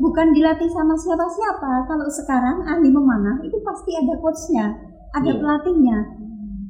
bukan 0.00 0.32
dilatih 0.32 0.70
sama 0.72 0.96
siapa-siapa. 0.96 1.84
Kalau 1.84 2.08
sekarang 2.08 2.64
ahli 2.64 2.88
memanah 2.88 3.36
itu 3.44 3.60
pasti 3.60 3.92
ada 3.92 4.16
coachnya, 4.16 4.72
ada 5.12 5.30
Iya. 5.32 5.40
pelatihnya. 5.40 5.98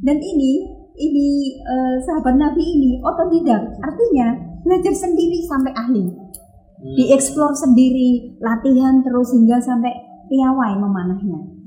Dan 0.03 0.19
ini 0.19 0.53
ini 0.99 1.29
eh, 1.63 1.97
sahabat 2.03 2.35
Nabi 2.35 2.63
ini 2.63 2.91
otodidak, 2.99 3.79
artinya 3.79 4.35
belajar 4.67 4.95
sendiri 4.95 5.39
sampai 5.47 5.71
ahli. 5.75 6.03
Hmm. 6.11 6.95
Dieksplor 6.99 7.55
sendiri, 7.55 8.39
latihan 8.43 9.03
terus 9.03 9.35
hingga 9.35 9.59
sampai 9.63 9.95
piawai 10.27 10.79
memanahnya. 10.79 11.58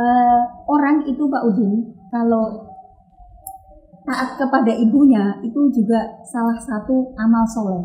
Eh, 0.00 0.40
orang 0.64 1.04
itu 1.04 1.28
Pak 1.28 1.42
Udin 1.52 1.92
kalau 2.08 2.64
taat 4.08 4.40
kepada 4.40 4.72
ibunya 4.72 5.36
itu 5.44 5.60
juga 5.76 6.24
salah 6.24 6.56
satu 6.56 7.12
amal 7.20 7.44
soleh 7.44 7.84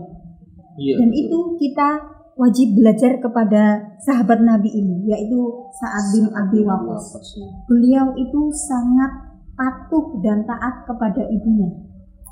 Iya. 0.79 0.95
dan 1.03 1.09
itu 1.11 1.59
kita 1.59 1.89
wajib 2.35 2.75
belajar 2.75 3.19
kepada 3.19 3.95
sahabat 3.99 4.43
Nabi 4.43 4.67
ini 4.67 5.07
yaitu 5.07 5.39
Sa'ad 5.75 6.05
bin 6.15 6.27
Abi 6.31 6.63
Waqqas. 6.63 7.35
iya. 7.35 7.47
Beliau 7.67 8.05
itu 8.15 8.41
sangat 8.51 9.11
patuh 9.55 10.19
dan 10.19 10.43
taat 10.43 10.83
kepada 10.87 11.23
ibunya. 11.31 11.67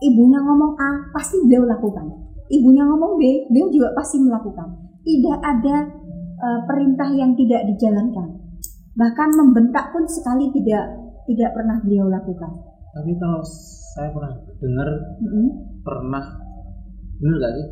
Ibunya 0.04 0.40
ngomong 0.44 0.76
A, 0.76 1.08
pasti 1.16 1.40
beliau 1.48 1.64
lakukan. 1.64 2.04
Ibunya 2.52 2.84
ngomong 2.84 3.16
B, 3.16 3.48
beliau 3.48 3.72
juga 3.72 3.96
pasti 3.96 4.20
melakukan. 4.20 4.76
Tidak 5.08 5.40
ada 5.40 5.76
eh, 6.44 6.60
perintah 6.68 7.08
yang 7.16 7.32
tidak 7.40 7.64
dijalankan. 7.72 8.43
Bahkan 8.94 9.30
membentak 9.34 9.90
pun 9.90 10.06
sekali 10.06 10.54
tidak 10.54 10.86
tidak 11.26 11.50
pernah 11.56 11.82
beliau 11.82 12.08
lakukan. 12.08 12.52
Tapi 12.94 13.12
kalau 13.18 13.42
saya 13.96 14.14
pernah 14.14 14.34
dengar 14.60 14.88
Mm-mm. 15.18 15.48
pernah 15.82 16.24
benar 17.18 17.36
gak 17.40 17.54
sih? 17.58 17.68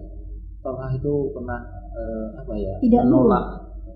Tolha 0.62 0.88
itu 0.94 1.14
pernah 1.34 1.60
eh, 1.94 2.28
apa 2.38 2.54
ya? 2.56 2.74
Tidak 2.80 3.02
menolak, 3.06 3.46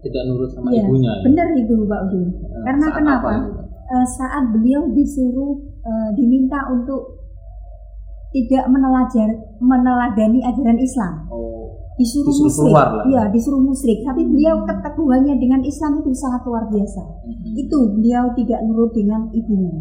tidak 0.02 0.24
nurut 0.26 0.50
sama 0.50 0.70
Iya, 0.70 0.86
ibunya. 0.86 1.12
ya? 1.14 1.22
Benar 1.26 1.48
itu 1.56 1.76
Pak 1.86 2.00
Udin. 2.10 2.26
Eh, 2.30 2.64
Karena 2.66 2.86
saat 2.86 2.98
kenapa? 2.98 3.30
apa? 3.30 3.50
Eh, 3.86 4.08
saat 4.18 4.44
beliau 4.50 4.82
disuruh 4.92 5.54
eh, 5.82 6.10
diminta 6.14 6.60
untuk 6.70 7.22
tidak 8.30 8.66
menelajar 8.68 9.30
meneladani 9.64 10.44
ajaran 10.44 10.76
Islam. 10.76 11.14
Oh, 11.32 11.72
disuruh, 11.96 12.28
Disuruh 12.28 12.48
musyrik. 12.52 12.60
keluar 12.68 12.88
lah. 12.92 13.06
Iya, 13.08 13.24
disuruh 13.32 13.62
musyrik. 13.64 14.00
Tapi 14.04 14.22
beliau 14.28 14.56
keteguhannya 14.64 15.36
dengan 15.40 15.62
Islam 15.64 16.04
itu 16.04 16.12
sangat 16.12 16.42
luar 16.44 16.68
biasa. 16.68 17.02
mhm. 17.24 17.54
Itu 17.56 17.78
beliau 17.96 18.24
tidak 18.36 18.60
nurut 18.68 18.92
dengan 18.92 19.32
ibunya. 19.32 19.80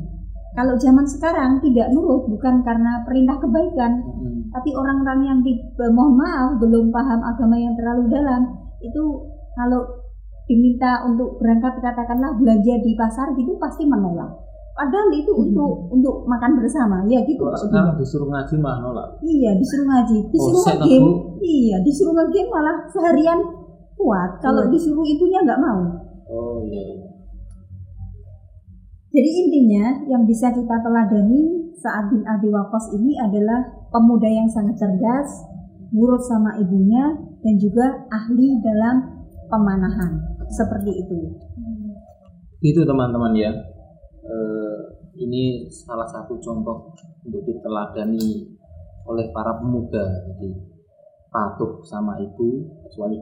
Kalau 0.55 0.79
zaman 0.79 1.03
sekarang 1.03 1.59
tidak 1.59 1.91
nurut 1.91 2.31
bukan 2.31 2.63
karena 2.63 3.03
perintah 3.03 3.43
kebaikan, 3.43 3.93
Mhm. 4.07 4.55
tapi 4.55 4.71
orang-orang 4.71 5.21
yang 5.27 5.39
di, 5.43 5.59
eh, 5.59 5.91
mohon 5.91 6.15
maaf 6.15 6.63
belum 6.63 6.95
paham 6.95 7.21
agama 7.21 7.59
yang 7.59 7.75
terlalu 7.75 8.07
dalam 8.07 8.43
itu 8.79 9.03
kalau 9.59 9.83
diminta 10.47 11.03
untuk 11.09 11.41
berangkat 11.41 11.81
katakanlah 11.81 12.37
belanja 12.37 12.75
di 12.79 12.93
pasar 12.95 13.35
gitu 13.35 13.59
pasti 13.59 13.83
menolak. 13.83 14.31
Padahal 14.75 15.07
itu 15.15 15.31
untuk 15.31 15.87
untuk 15.87 16.27
makan 16.27 16.59
bersama, 16.59 17.07
ya 17.07 17.23
gitu 17.23 17.47
Kalau 17.47 17.55
Pak 17.55 17.63
sekarang 17.71 17.95
disuruh 17.95 18.27
ngaji 18.27 18.55
mah 18.59 18.77
nolak. 18.83 19.09
Iya, 19.23 19.51
disuruh 19.55 19.87
ngaji, 19.87 20.17
disuruh 20.35 20.63
Bosen 20.67 20.77
ngegame. 20.83 20.99
aku. 20.99 21.11
Iya, 21.39 21.77
disuruh 21.87 22.15
ngegame 22.19 22.51
malah 22.51 22.77
seharian 22.91 23.41
kuat. 23.95 24.31
Kalau 24.43 24.67
Iya. 24.67 24.71
disuruh 24.75 25.07
ibunya 25.07 25.39
nggak 25.47 25.63
mau. 25.63 25.81
Oh 26.27 26.59
iya. 26.67 26.83
iya. 26.91 27.07
Jadi 29.15 29.31
intinya 29.47 29.85
yang 30.11 30.27
bisa 30.27 30.51
kita 30.51 30.77
teladani 30.83 31.71
saat 31.79 32.11
bin 32.11 32.27
Abi 32.27 32.51
Waqqas 32.51 32.99
ini 32.99 33.15
adalah 33.15 33.63
pemuda 33.95 34.27
yang 34.27 34.51
sangat 34.51 34.75
cerdas, 34.75 35.31
nurut 35.95 36.19
sama 36.27 36.59
ibunya, 36.59 37.15
dan 37.39 37.55
juga 37.55 38.11
ahli 38.11 38.59
dalam 38.59 39.23
pemanahan. 39.47 40.19
Seperti 40.51 40.91
itu. 40.99 41.19
Itu 42.59 42.83
teman-teman 42.83 43.39
ya. 43.39 43.55
Eh, 44.25 44.64
ini 45.19 45.71
salah 45.71 46.07
satu 46.07 46.39
contoh 46.43 46.91
untuk 47.25 47.43
diteladani 47.47 48.55
oleh 49.07 49.27
para 49.31 49.59
pemuda. 49.59 50.05
Jadi 50.31 50.51
patuh 51.31 51.83
sama 51.83 52.19
ibu 52.23 52.63
kecuali 52.87 53.19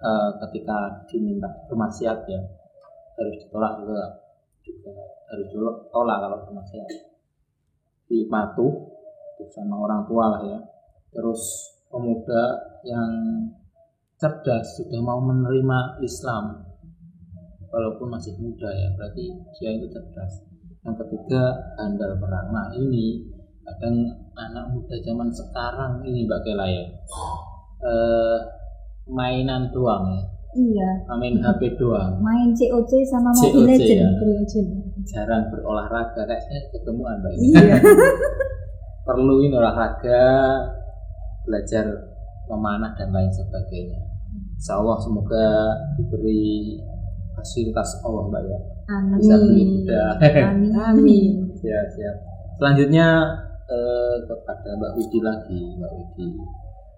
eh, 0.00 0.30
ketika 0.46 1.04
diminta 1.08 1.48
bermaksiat 1.68 2.18
ya 2.28 2.40
harus 3.12 3.34
ditolak 3.44 3.84
juga 3.84 4.00
juga 4.64 4.90
harus 5.32 5.46
ditolak 5.52 6.18
kalau 6.20 6.38
bermaksiat. 6.48 6.90
Patuh 8.12 8.28
patuh 8.28 9.48
sama 9.52 9.74
orang 9.88 10.04
tua 10.04 10.24
lah 10.36 10.42
ya. 10.44 10.60
Terus 11.12 11.40
pemuda 11.92 12.42
yang 12.84 13.12
cerdas 14.16 14.78
sudah 14.78 15.00
mau 15.02 15.18
menerima 15.18 15.98
Islam 16.00 16.72
walaupun 17.72 18.12
masih 18.12 18.36
muda 18.38 18.68
ya 18.70 18.92
berarti 18.94 19.34
dia 19.58 19.70
itu 19.74 19.88
cerdas 19.90 20.51
yang 20.82 20.96
ketiga 20.98 21.42
handal 21.78 22.12
perang 22.18 22.50
nah 22.50 22.66
ini 22.74 23.22
kadang 23.62 24.02
anak 24.34 24.64
muda 24.74 24.96
zaman 24.98 25.30
sekarang 25.30 26.02
ini 26.02 26.26
Mbak 26.26 26.40
Kela 26.42 26.66
ya 26.66 26.84
eh, 27.82 28.38
mainan 29.06 29.70
doang 29.70 30.06
ya 30.10 30.22
Iya, 30.52 31.08
main 31.16 31.40
HP 31.40 31.80
doang 31.80 32.20
main 32.20 32.52
COC 32.52 33.00
sama 33.08 33.32
Mobile 33.32 33.72
Legend. 33.72 34.04
ya. 34.04 34.08
Legend. 34.20 34.68
jarang 35.08 35.48
berolahraga 35.48 36.28
kayak 36.28 36.44
saya 36.44 36.60
ketemuan 36.68 37.16
Mbak 37.24 37.32
Iya. 37.40 37.76
perluin 39.08 39.48
olahraga 39.56 40.22
belajar 41.48 41.84
memanah 42.46 42.94
dan 42.94 43.10
lain 43.10 43.32
sebagainya. 43.32 43.98
Insya 44.54 44.78
Allah 44.78 44.94
semoga 45.02 45.46
diberi 45.98 46.78
fasilitas 47.34 47.98
Allah 48.06 48.28
mbak 48.28 48.42
ya 48.46 48.58
Amin. 48.90 49.18
bisa 49.18 49.34
beli. 49.38 49.62
Amin. 50.42 50.70
Amin. 50.90 51.32
siap 51.58 51.86
siap. 51.94 52.16
Selanjutnya 52.58 53.06
eh, 53.70 54.16
kepada 54.26 54.70
Mbak 54.78 54.92
Widi 54.98 55.18
lagi 55.22 55.60
Mbak 55.78 55.92
Widi. 55.94 56.26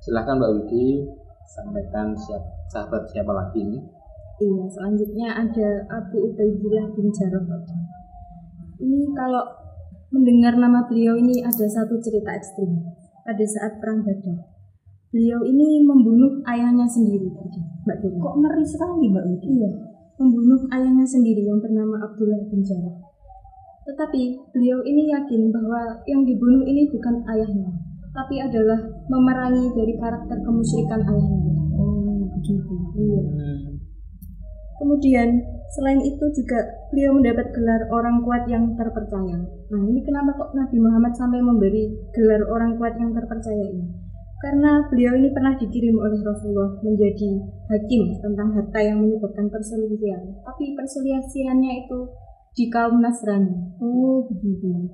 Silahkan 0.00 0.36
Mbak 0.36 0.52
Widi 0.60 1.08
sampaikan 1.44 2.16
siap 2.16 2.42
sahabat 2.72 3.04
siapa 3.12 3.32
lagi 3.32 3.60
ini. 3.60 3.78
Iya, 4.34 4.66
selanjutnya 4.66 5.28
ada 5.30 5.68
Abu 5.94 6.34
Ubaidillah 6.34 6.90
bin 6.98 7.06
Jarrah. 7.14 7.46
Ini 8.82 9.14
kalau 9.14 9.46
mendengar 10.10 10.58
nama 10.58 10.82
beliau 10.90 11.14
ini 11.14 11.38
ada 11.38 11.66
satu 11.70 12.02
cerita 12.02 12.34
ekstrim 12.34 12.82
pada 13.22 13.44
saat 13.46 13.78
perang 13.78 14.02
Badar. 14.02 14.50
Beliau 15.14 15.46
ini 15.46 15.86
membunuh 15.86 16.42
ayahnya 16.50 16.82
sendiri, 16.90 17.30
Mbak 17.86 17.96
Dila. 18.02 18.18
Kok 18.18 18.34
ngeri 18.42 18.64
sekali 18.66 19.06
Mbak 19.14 19.24
Widi? 19.30 19.46
Iya, 19.54 19.70
membunuh 20.14 20.62
ayahnya 20.70 21.06
sendiri 21.06 21.42
yang 21.42 21.58
bernama 21.58 21.98
Abdullah 22.06 22.46
bin 22.46 22.62
Jarrah. 22.62 22.98
Tetapi 23.84 24.22
beliau 24.54 24.80
ini 24.86 25.12
yakin 25.12 25.52
bahwa 25.52 26.00
yang 26.08 26.24
dibunuh 26.24 26.64
ini 26.64 26.88
bukan 26.88 27.20
ayahnya, 27.28 27.68
tapi 28.16 28.40
adalah 28.40 28.80
memerangi 29.10 29.74
dari 29.74 29.94
karakter 30.00 30.38
kemusyrikan 30.40 31.02
ayahnya. 31.04 31.52
Oh 31.76 32.24
begitu. 32.38 32.74
Iya. 32.96 33.22
Kemudian 34.74 35.28
selain 35.74 36.02
itu 36.02 36.24
juga 36.34 36.58
beliau 36.90 37.14
mendapat 37.18 37.50
gelar 37.54 37.82
orang 37.90 38.22
kuat 38.22 38.46
yang 38.46 38.74
terpercaya. 38.78 39.38
Nah 39.44 39.82
ini 39.90 40.00
kenapa 40.06 40.34
kok 40.38 40.54
Nabi 40.54 40.76
Muhammad 40.78 41.12
sampai 41.18 41.42
memberi 41.42 41.94
gelar 42.14 42.42
orang 42.46 42.78
kuat 42.78 42.94
yang 42.98 43.10
terpercaya 43.14 43.64
ini? 43.70 44.03
Karena 44.44 44.84
beliau 44.92 45.16
ini 45.16 45.32
pernah 45.32 45.56
dikirim 45.56 45.96
oleh 45.96 46.20
Rasulullah 46.20 46.76
menjadi 46.84 47.32
hakim 47.72 48.12
tentang 48.20 48.52
harta 48.52 48.76
yang 48.76 49.00
menyebabkan 49.00 49.48
perselisihan. 49.48 50.20
Tapi 50.44 50.76
perselisihannya 50.76 51.88
itu 51.88 51.98
di 52.52 52.68
kaum 52.68 53.00
Nasrani. 53.00 53.80
Oh 53.80 54.20
begitu. 54.28 54.92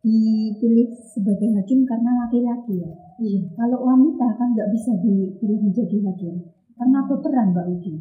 Dipilih 0.00 0.88
sebagai 1.12 1.60
hakim 1.60 1.84
karena 1.84 2.24
laki-laki 2.24 2.80
ya. 2.80 2.90
Iya. 3.20 3.40
Kalau 3.52 3.84
wanita 3.84 4.32
kan 4.32 4.48
nggak 4.56 4.72
bisa 4.72 4.96
dipilih 5.04 5.60
menjadi 5.60 5.96
hakim 6.08 6.34
karena 6.80 6.98
berperan 7.04 7.52
Mbak 7.52 7.66
Widi. 7.76 8.00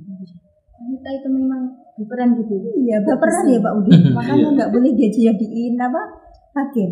Wanita 0.79 1.09
itu 1.11 1.27
memang 1.27 1.61
berperan 1.99 2.39
gitu. 2.39 2.55
Iya 2.87 3.03
berperan 3.03 3.51
ya 3.51 3.59
Mbak 3.59 3.73
Widi. 3.83 3.91
Makanya 4.15 4.47
Iya. 4.47 4.55
nggak 4.55 4.71
boleh 4.71 4.91
dia 4.95 5.09
jadiin 5.11 5.75
apa 5.75 6.01
hakim. 6.55 6.91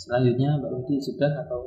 Selanjutnya 0.00 0.56
Mbak 0.56 0.70
Widi 0.80 0.96
sudah 0.96 1.28
atau 1.44 1.60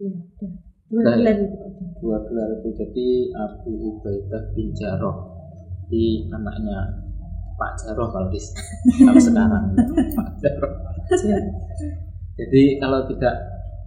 Iya. 0.00 0.16
udah. 0.16 0.52
Dua 0.90 1.02
ya? 1.04 1.12
gelar 1.12 1.36
itu. 1.36 1.56
dua 2.00 2.18
gelar 2.24 2.48
itu 2.56 2.68
jadi 2.72 3.08
Abu 3.36 3.70
Ubaidah 3.94 4.42
bin 4.56 4.72
Jarrah 4.72 5.16
di 5.86 6.24
anaknya 6.32 7.04
Pak 7.60 7.72
Jarrah 7.84 8.08
kalau 8.08 8.28
di 8.32 8.40
kalau 9.06 9.20
sekarang 9.20 9.64
Pak 10.16 10.28
Jarrah. 10.40 10.72
Jadi 12.40 12.62
kalau 12.80 13.04
tidak 13.12 13.36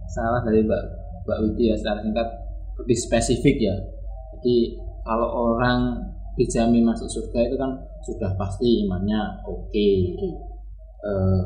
salah 0.06 0.40
dari 0.46 0.62
Mbak 0.62 0.82
Mbak 1.26 1.38
Widi 1.42 1.74
ya 1.74 1.76
secara 1.76 1.98
singkat 2.06 2.28
lebih 2.78 2.96
spesifik 2.96 3.56
ya. 3.58 3.74
Jadi 4.38 4.78
kalau 5.02 5.58
orang 5.58 5.98
dijamin 6.38 6.86
masuk 6.86 7.10
surga 7.10 7.50
itu 7.50 7.56
kan 7.58 7.74
sudah 8.06 8.30
pasti 8.38 8.86
imannya 8.86 9.42
oke. 9.42 9.66
Oke. 9.66 10.28
Eh, 11.04 11.42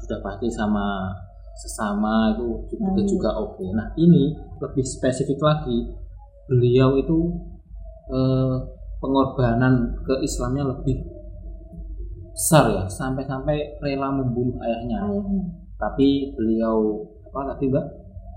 sudah 0.00 0.18
pasti 0.20 0.48
sama 0.48 1.12
sesama 1.56 2.36
itu 2.36 2.48
juga 2.68 3.00
Hmm. 3.00 3.08
juga 3.08 3.30
oke. 3.36 3.64
Nah 3.72 3.88
ini 3.96 4.28
lebih 4.60 4.84
spesifik 4.84 5.40
lagi, 5.40 5.88
beliau 6.46 6.96
itu 6.96 7.18
eh, 8.06 8.56
pengorbanan 8.96 9.98
ke 10.00 10.14
Islamnya 10.22 10.62
lebih 10.70 11.02
besar 12.30 12.68
ya, 12.70 12.84
sampai-sampai 12.86 13.80
rela 13.80 14.12
membunuh 14.12 14.60
ayahnya. 14.62 15.00
Ayahnya. 15.08 15.42
Tapi 15.76 16.32
beliau 16.32 17.02
apa 17.28 17.54
tadi 17.54 17.66
mbak 17.68 17.86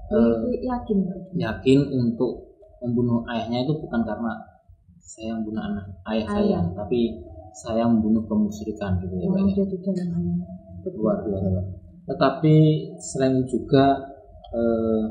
Eh, 0.09 0.65
yakin. 0.65 0.97
Yakin 1.37 1.79
untuk 1.93 2.49
membunuh 2.81 3.21
ayahnya 3.29 3.61
itu 3.61 3.77
bukan 3.77 4.01
karena 4.01 4.33
saya 4.97 5.37
membunuh 5.37 5.61
anak 5.61 5.85
ayah 6.09 6.25
saya, 6.25 6.57
Ayah. 6.57 6.63
tapi 6.73 7.13
saya 7.53 7.85
membunuh 7.85 8.25
kemusyrikan 8.25 8.97
gitu 8.97 9.13
ya 9.13 9.29
yang 9.29 9.45
ya. 9.45 9.53
ada 9.53 9.63
di 9.69 9.77
dalam 9.77 10.07
ayahnya. 10.17 10.47
Luar 10.95 11.17
biasa. 11.23 11.61
Tetapi 12.09 12.55
selain 12.97 13.43
juga 13.45 13.85
eh, 14.49 15.03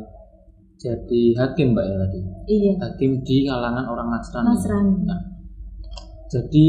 jadi 0.79 1.23
hakim 1.39 1.75
mbak 1.75 1.85
ya 1.85 1.97
tadi, 1.99 2.19
Iya. 2.47 2.73
hakim 2.79 3.23
di 3.23 3.47
kalangan 3.47 3.87
orang 3.87 4.09
Nasrani. 4.11 4.47
Nasrani. 4.51 4.93
Nah, 5.07 5.21
jadi 6.27 6.67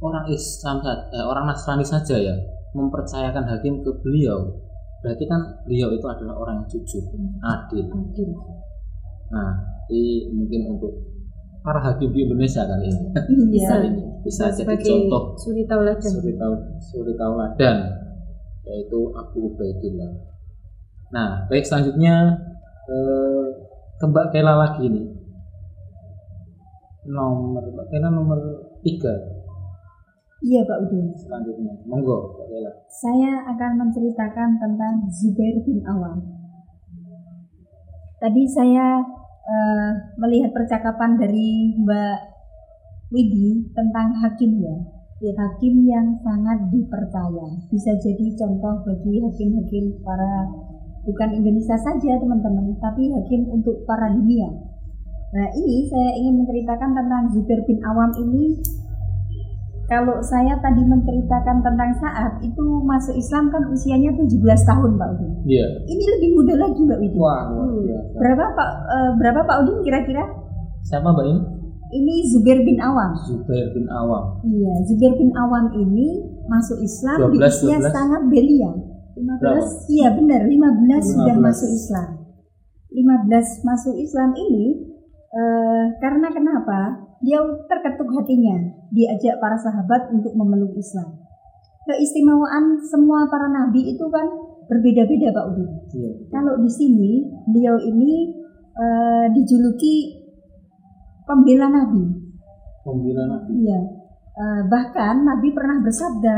orang 0.00 0.28
Islam 0.28 0.76
saja, 0.80 1.08
eh, 1.12 1.24
orang 1.24 1.44
Nasrani 1.48 1.84
saja 1.84 2.16
ya 2.16 2.34
mempercayakan 2.72 3.44
hakim 3.48 3.80
ke 3.80 3.90
beliau. 4.00 4.60
Berarti 5.00 5.24
kan 5.24 5.40
beliau 5.64 5.88
itu 5.90 6.04
adalah 6.04 6.36
orang 6.36 6.60
yang 6.60 6.68
jujur, 6.68 7.00
adil. 7.40 7.84
Adil. 7.88 8.28
Nah, 9.32 9.52
ini 9.88 10.28
mungkin 10.28 10.76
untuk 10.76 10.92
para 11.60 11.80
hakim 11.80 12.12
di 12.12 12.24
Indonesia 12.24 12.64
kali 12.64 12.88
ini 12.88 13.04
Iya. 13.56 13.84
ini 13.84 14.00
bisa 14.24 14.48
jadi 14.48 14.72
contoh 14.76 15.36
suri 15.36 15.68
tauladan. 15.68 16.00
suri 16.00 16.32
taul 16.34 16.56
suri 16.80 17.12
tauladan 17.12 17.76
yaitu 18.70 19.10
Abu 19.18 19.50
Ubaidillah. 19.50 20.30
Nah, 21.10 21.50
baik 21.50 21.66
selanjutnya 21.66 22.38
eh, 22.86 23.46
ke 23.98 24.04
Mbak 24.06 24.30
Kela 24.30 24.54
lagi 24.54 24.86
nih. 24.86 25.06
Nomor 27.10 27.66
Mbak 27.66 27.86
Kela 27.90 28.08
nomor 28.14 28.38
tiga 28.86 29.10
Iya 30.40 30.64
Pak 30.64 30.78
Udin. 30.88 31.12
selanjutnya. 31.12 31.74
Monggo 31.84 32.38
Mbak 32.38 32.46
Kela. 32.48 32.70
Saya 32.88 33.44
akan 33.50 33.72
menceritakan 33.84 34.56
tentang 34.56 34.94
Zubair 35.10 35.60
bin 35.66 35.84
Awam. 35.84 36.18
Tadi 38.22 38.42
saya 38.48 39.02
eh, 39.44 39.90
melihat 40.16 40.54
percakapan 40.54 41.18
dari 41.18 41.74
Mbak 41.76 42.18
Widi 43.10 43.74
tentang 43.74 44.14
hakim 44.22 44.62
ya. 44.62 44.99
Ya, 45.20 45.36
hakim 45.36 45.84
yang 45.84 46.16
sangat 46.24 46.72
dipercaya. 46.72 47.46
Bisa 47.68 47.92
jadi 48.00 48.26
contoh 48.40 48.80
bagi 48.88 49.20
hakim-hakim 49.20 50.00
para 50.00 50.48
bukan 51.04 51.36
Indonesia 51.36 51.76
saja 51.76 52.16
teman-teman, 52.16 52.72
tapi 52.80 53.12
hakim 53.12 53.44
untuk 53.52 53.84
para 53.84 54.08
dunia. 54.16 54.48
Nah 55.36 55.46
ini 55.52 55.84
saya 55.92 56.16
ingin 56.16 56.40
menceritakan 56.40 56.96
tentang 56.96 57.28
Zubair 57.36 57.60
bin 57.68 57.84
Awam 57.84 58.10
ini 58.16 58.64
kalau 59.92 60.16
saya 60.24 60.56
tadi 60.62 60.86
menceritakan 60.88 61.66
tentang 61.66 61.90
saat 62.00 62.40
itu 62.40 62.64
masuk 62.86 63.12
Islam 63.12 63.52
kan 63.52 63.68
usianya 63.68 64.16
17 64.16 64.40
tahun 64.40 64.90
Pak 64.96 65.08
Udin. 65.18 65.32
Iya. 65.44 65.66
Ini 65.84 66.04
lebih 66.16 66.30
muda 66.32 66.54
lagi 66.64 66.80
Mbak 66.80 66.98
Widi. 67.02 67.18
Wah, 67.20 67.44
luar 67.52 67.68
biasa. 67.76 68.16
Berapa 68.16 68.44
Pak 68.56 68.70
eh, 68.88 69.10
berapa 69.20 69.40
Pak 69.44 69.56
Udin 69.66 69.78
kira-kira? 69.84 70.24
Siapa 70.88 71.12
Mbak 71.12 71.26
ini? 71.28 71.59
Ini 71.90 72.14
Zubair 72.30 72.62
bin 72.62 72.78
Awam. 72.78 73.18
Zubair 73.26 73.74
bin 73.74 73.86
Awam. 73.90 74.38
Iya, 74.46 74.74
Zubair 74.86 75.14
bin 75.18 75.34
Awam 75.34 75.74
ini 75.74 76.22
masuk 76.46 76.78
Islam 76.78 77.18
di 77.34 77.38
12, 77.38 77.50
usia 77.50 77.76
12. 77.82 77.90
sangat 77.90 78.22
belia. 78.30 78.70
15? 79.18 79.90
Iya 79.90 80.08
benar, 80.14 80.40
15, 80.46 81.02
sudah 81.02 81.36
15. 81.36 81.46
masuk 81.50 81.70
Islam. 81.74 82.08
15 82.90 83.66
masuk 83.66 83.94
Islam 83.98 84.30
ini 84.38 84.64
eh, 85.34 85.84
karena 85.98 86.30
kenapa? 86.30 87.10
Dia 87.20 87.36
terketuk 87.68 88.08
hatinya, 88.16 88.56
diajak 88.88 89.36
para 89.42 89.58
sahabat 89.60 90.08
untuk 90.08 90.32
memeluk 90.32 90.72
Islam. 90.78 91.20
Keistimewaan 91.84 92.80
semua 92.80 93.28
para 93.28 93.50
nabi 93.50 93.92
itu 93.92 94.06
kan 94.08 94.24
berbeda-beda 94.70 95.34
Pak 95.34 95.44
Udin. 95.52 95.68
Iya. 95.90 96.10
Kalau 96.30 96.54
di 96.62 96.70
sini 96.70 97.26
beliau 97.50 97.76
ini 97.82 98.30
eh, 98.78 99.26
dijuluki 99.36 100.20
pembela 101.30 101.70
nabi. 101.70 102.02
Pembela 102.82 103.22
Nabi. 103.30 103.50
Iya. 103.62 103.80
Eh, 104.40 104.60
bahkan 104.66 105.22
Nabi 105.22 105.54
pernah 105.54 105.78
bersabda, 105.84 106.36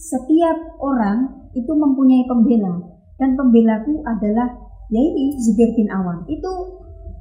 setiap 0.00 0.80
orang 0.80 1.50
itu 1.52 1.72
mempunyai 1.72 2.24
pembela 2.24 2.78
dan 3.16 3.36
pembelaku 3.36 4.04
adalah 4.04 4.48
ya 4.92 5.00
ini 5.00 5.36
Zubair 5.40 5.76
bin 5.76 5.88
Awam. 5.92 6.24
Itu 6.30 6.52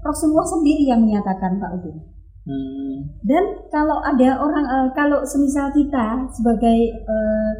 Rasulullah 0.05 0.47
sendiri 0.47 0.85
yang 0.85 1.01
menyatakan 1.01 1.57
Pak 1.57 1.71
Udin. 1.81 1.97
Hmm. 2.45 3.09
Dan 3.25 3.67
kalau 3.73 4.05
ada 4.05 4.37
orang, 4.37 4.65
eh, 4.69 4.89
kalau 4.93 5.25
semisal 5.25 5.73
kita 5.73 6.29
sebagai 6.29 6.79
eh, 6.93 7.51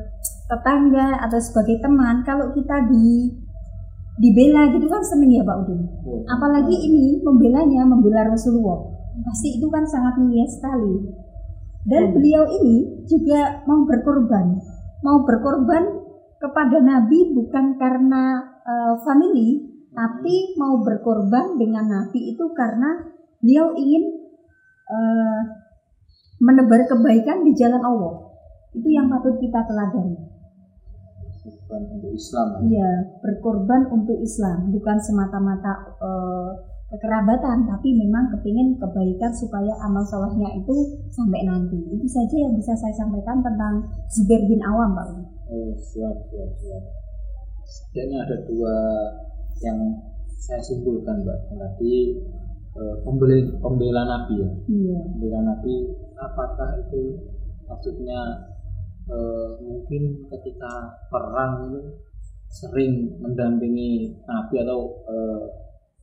tetangga 0.45 1.25
atau 1.25 1.39
sebagai 1.41 1.81
teman, 1.81 2.21
kalau 2.21 2.53
kita 2.53 2.85
di 2.85 3.33
dibela 4.15 4.71
gitu 4.71 4.87
kan 4.87 5.03
seneng 5.03 5.31
ya 5.31 5.43
Pak 5.43 5.57
Udin. 5.65 5.79
Apalagi 6.27 6.75
ini 6.75 7.19
membelanya, 7.19 7.83
membela 7.83 8.31
Rasulullah. 8.31 8.79
Pasti 9.23 9.59
itu 9.59 9.67
kan 9.67 9.83
sangat 9.83 10.19
mulia 10.19 10.47
sekali. 10.47 11.03
Dan 11.85 12.09
Hmm. 12.09 12.13
beliau 12.17 12.43
ini 12.49 13.05
juga 13.05 13.61
mau 13.69 13.85
berkorban, 13.85 14.57
mau 15.05 15.21
berkorban 15.21 15.83
kepada 16.41 16.81
Nabi 16.81 17.35
bukan 17.35 17.77
karena 17.77 18.41
eh, 18.65 18.95
family, 19.05 19.61
tapi 19.93 20.57
mau 20.57 20.81
berkorban 20.81 21.61
dengan 21.61 21.85
Nabi 21.85 22.33
itu 22.33 22.49
karena 22.57 23.05
beliau 23.37 23.77
ingin 23.77 24.03
eh, 24.85 25.41
menebar 26.41 26.89
kebaikan 26.89 27.45
di 27.45 27.53
jalan 27.53 27.83
Allah. 27.85 28.33
Itu 28.73 28.89
yang 28.89 29.07
patut 29.07 29.37
kita 29.37 29.63
teladani. 29.69 30.34
Bukan 31.45 31.81
untuk 31.93 32.11
Islam 32.11 32.47
Iya, 32.65 32.89
berkorban 33.21 33.81
untuk 33.93 34.17
Islam, 34.19 34.73
bukan 34.73 34.97
semata-mata 34.97 35.73
eh, 36.01 36.49
kekerabatan, 36.89 37.65
tapi 37.65 37.93
memang 37.93 38.33
kepingin 38.33 38.77
kebaikan 38.77 39.31
supaya 39.33 39.73
amal 39.81 40.01
solehnya 40.05 40.49
itu 40.57 40.75
sampai 41.09 41.45
nanti. 41.45 41.77
Itu 41.93 42.05
saja 42.05 42.35
yang 42.49 42.53
bisa 42.57 42.73
saya 42.73 42.93
sampaikan 42.93 43.41
tentang 43.41 43.85
Zubair 44.09 44.45
bin 44.45 44.61
Awam, 44.61 44.97
Pak. 44.97 45.07
Oh 45.45 45.71
siap 45.77 46.17
siap 46.29 46.51
siap 46.57 46.83
setidaknya 47.65 48.21
ada 48.21 48.37
dua 48.45 48.75
yang 49.61 49.77
saya 50.37 50.61
simpulkan 50.61 51.25
mbak 51.25 51.37
tadi 51.49 52.21
eh, 52.77 52.95
pembela 53.01 53.37
pembela 53.57 54.01
Nabi 54.05 54.35
ya 54.41 54.51
Iya. 54.69 54.99
pembela 55.09 55.39
Nabi 55.41 55.73
apakah 56.13 56.69
itu 56.81 57.17
maksudnya 57.65 58.19
eh, 59.09 59.49
mungkin 59.61 60.03
ketika 60.29 60.71
perang 61.09 61.69
itu 61.69 61.81
sering 62.49 63.19
mendampingi 63.19 64.15
Nabi 64.23 64.55
atau 64.63 64.79
eh, 65.09 65.43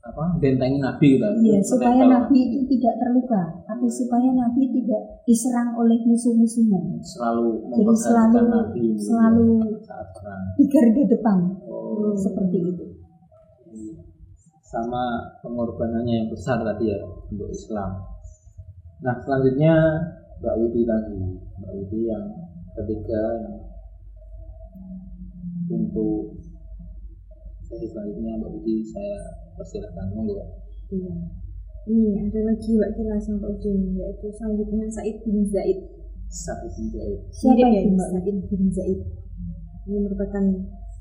apa 0.03 0.35
bentengi 0.43 0.83
Nabi 0.83 1.15
gitu 1.15 1.31
Iya, 1.47 1.63
supaya 1.63 2.03
Nabi 2.03 2.35
itu 2.43 2.67
tidak 2.75 2.99
terluka, 2.99 3.63
atau 3.71 3.87
supaya 3.87 4.35
Nabi 4.35 4.67
tidak 4.75 5.23
diserang 5.23 5.79
oleh 5.79 5.95
musuh-musuhnya. 6.03 6.99
selalu 6.99 7.71
Jadi 7.71 7.95
selalu 7.95 8.39
Nabi 8.51 8.83
gitu 8.83 8.99
ya, 8.99 8.99
selalu 8.99 9.47
saat 9.87 10.09
perang. 10.11 10.43
di 10.59 10.65
garda 10.67 11.03
depan, 11.07 11.39
oh, 11.71 12.13
seperti 12.19 12.59
itu. 12.67 12.87
sama 14.73 15.21
pengorbanannya 15.45 16.25
yang 16.25 16.29
besar 16.33 16.57
tadi 16.65 16.89
ya 16.89 16.97
untuk 17.05 17.53
Islam. 17.53 17.93
Nah 19.05 19.15
selanjutnya 19.21 19.75
Mbak 20.41 20.55
Widi 20.65 20.83
lagi, 20.89 21.21
Mbak 21.61 21.73
Widi 21.77 22.09
yang 22.09 22.25
ketiga 22.73 23.23
untuk 25.73 26.37
sesi 27.65 27.87
selanjutnya 27.89 28.41
Mbak 28.41 28.51
Widi 28.61 28.77
saya 28.89 29.17
persilahkan 29.57 30.07
monggo. 30.13 30.45
Iya. 30.93 31.13
Ini 31.83 32.31
ada 32.31 32.41
lagi 32.47 32.73
wakil 32.79 33.07
sama 33.19 33.43
Pak 33.43 33.51
Udin 33.59 33.97
yaitu 33.99 34.27
selanjutnya 34.37 34.87
Said 34.87 35.17
bin 35.25 35.43
Zaid. 35.51 35.79
Sa'id 36.31 36.73
bin 36.79 36.87
Zaid. 36.95 37.19
Siapa 37.33 37.67
ya, 37.69 37.81
Mbak? 37.91 38.09
Said 38.13 38.39
bin 38.49 38.65
Zaid. 38.71 39.01
Ini 39.89 39.99
merupakan 39.99 40.45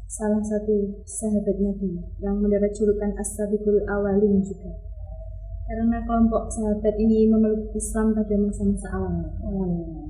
salah 0.10 0.42
satu 0.44 1.06
sahabat 1.06 1.56
Nabi 1.62 2.02
yang 2.20 2.42
mendapat 2.42 2.74
julukan 2.76 3.14
As-Sabiqul 3.16 3.86
Awalin 3.88 4.42
juga. 4.44 4.74
Karena 5.70 6.04
kelompok 6.04 6.52
sahabat 6.52 7.00
ini 7.00 7.32
memeluk 7.32 7.72
Islam 7.72 8.12
pada 8.12 8.36
masa-masa 8.36 8.90
awal. 8.92 9.24
Beliau 9.40 10.01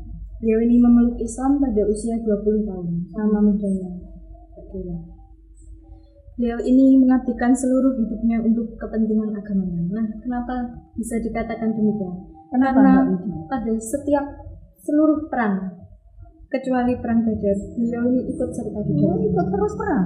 ini 0.41 0.75
memeluk 0.81 1.21
Islam 1.21 1.61
pada 1.61 1.85
usia 1.85 2.17
20 2.17 2.65
tahun, 2.65 2.87
sama 3.13 3.39
mudanya. 3.45 3.89
Beliau 6.41 6.57
ini 6.65 6.97
mengabdikan 6.97 7.53
seluruh 7.53 7.93
hidupnya 8.01 8.41
untuk 8.41 8.73
kepentingan 8.81 9.29
agamanya. 9.37 9.81
Nah, 9.93 10.05
kenapa 10.25 10.55
bisa 10.97 11.21
dikatakan 11.21 11.69
demikian? 11.77 12.25
Kenapa 12.49 12.81
Karena 12.81 12.93
pada 13.45 13.71
setiap 13.77 14.25
seluruh 14.81 15.29
perang, 15.29 15.77
kecuali 16.49 16.97
perang 16.97 17.21
Badar, 17.21 17.57
beliau 17.77 18.03
ini 18.09 18.21
ikut 18.33 18.49
serta 18.49 18.79
di 18.81 18.91
Oh, 18.97 19.13
dalam. 19.13 19.19
ikut 19.21 19.47
terus 19.53 19.73
perang. 19.77 20.05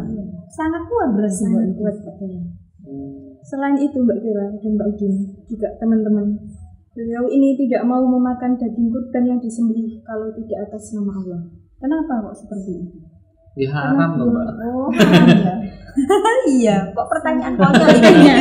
Sangat 0.52 0.84
kuat 0.92 1.10
berarti 1.16 1.42
Sangat 1.48 1.70
kuat 1.80 1.96
Selain 3.46 3.78
itu 3.78 3.98
Mbak 4.02 4.20
Kira 4.26 4.46
dan 4.58 4.72
Mbak 4.76 4.88
Udin, 4.92 5.14
juga 5.46 5.70
teman-teman, 5.78 6.26
beliau 6.96 7.28
ini 7.28 7.60
tidak 7.60 7.84
mau 7.84 8.00
memakan 8.08 8.56
daging 8.56 8.88
kurban 8.88 9.28
yang 9.28 9.40
disembelih 9.44 10.00
kalau 10.08 10.32
tidak 10.32 10.72
atas 10.72 10.96
nama 10.96 11.12
Allah. 11.12 11.42
Kenapa 11.76 12.32
kok 12.32 12.36
seperti 12.40 12.72
itu? 12.88 12.98
Ya 13.60 13.68
haram 13.72 14.16
loh 14.16 14.32
Mbak. 14.32 14.48
Oh, 14.64 14.90
ya. 14.96 15.56
iya, 16.60 16.78
kok 16.96 17.08
pertanyaan 17.12 17.56
konyol 17.60 17.88
ini 18.00 18.12
ya? 18.24 18.38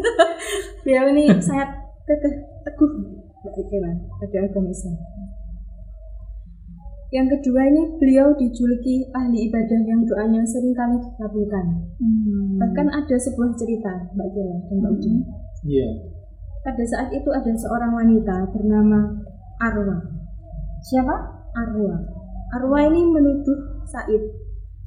beliau 0.82 1.06
ini 1.14 1.30
sangat 1.38 1.70
teguh 2.66 2.92
Mbak 3.46 3.54
Kira 3.70 3.92
pada 3.94 4.38
agama 4.42 4.70
Islam. 4.74 4.98
Yang 7.08 7.40
kedua 7.40 7.62
ini 7.62 7.82
beliau 7.96 8.36
dijuluki 8.36 9.06
ahli 9.16 9.48
ibadah 9.48 9.80
yang 9.86 10.02
doanya 10.04 10.42
sering 10.44 10.74
kali 10.74 10.98
dikabulkan. 10.98 11.66
Hmm. 12.02 12.58
Bahkan 12.58 12.86
ada 12.90 13.16
sebuah 13.16 13.54
cerita 13.54 14.10
Mbak 14.18 14.28
Kira 14.34 14.54
dan 14.66 14.76
Mbak 14.82 14.92
Udin. 14.98 15.14
Iya. 15.62 16.17
Pada 16.68 16.84
saat 16.84 17.08
itu 17.16 17.32
ada 17.32 17.48
seorang 17.48 17.96
wanita 17.96 18.44
bernama 18.52 19.08
Arwa. 19.56 20.04
Siapa? 20.84 21.16
Arwa. 21.56 21.96
Arwa 22.60 22.78
ini 22.92 23.08
menuduh 23.08 23.88
Said 23.88 24.20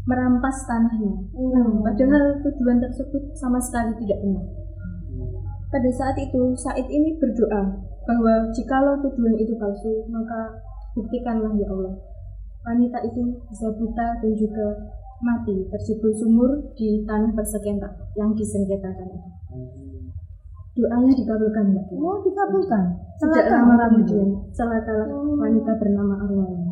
merampas 0.05 0.61
tanahnya. 0.69 1.25
Nah, 1.33 1.81
padahal 1.81 2.37
tuduhan 2.45 2.77
tersebut 2.85 3.33
sama 3.33 3.57
sekali 3.57 3.97
tidak 3.97 4.21
benar. 4.21 4.45
Pada 5.73 5.89
saat 5.89 6.21
itu 6.21 6.53
Said 6.53 6.85
ini 6.85 7.17
berdoa 7.17 7.81
bahwa 8.05 8.53
jikalau 8.53 9.01
tuduhan 9.01 9.41
itu 9.41 9.57
palsu, 9.57 10.05
maka 10.13 10.61
buktikanlah 10.93 11.49
ya 11.57 11.65
Allah. 11.65 11.97
Wanita 12.61 13.09
itu 13.09 13.41
bisa 13.49 13.73
buta 13.73 14.21
dan 14.21 14.31
juga 14.37 14.85
mati 15.25 15.65
terjebur 15.73 16.13
sumur 16.13 16.61
di 16.77 17.01
tanah 17.09 17.33
persengketa 17.33 17.89
yang 18.21 18.37
disengketakan 18.37 19.17
itu. 19.17 19.90
Doanya 20.81 21.13
dikabulkan 21.13 21.63
Mbak. 21.77 21.85
Oh, 21.93 22.17
dikabulkan. 22.25 22.83
Celaka 23.21 23.53
lama 23.53 23.85
kemudian 23.85 24.49
celakalah 24.49 25.05
wanita 25.13 25.77
bernama 25.77 26.25
Arwa 26.25 26.45
ini. 26.49 26.69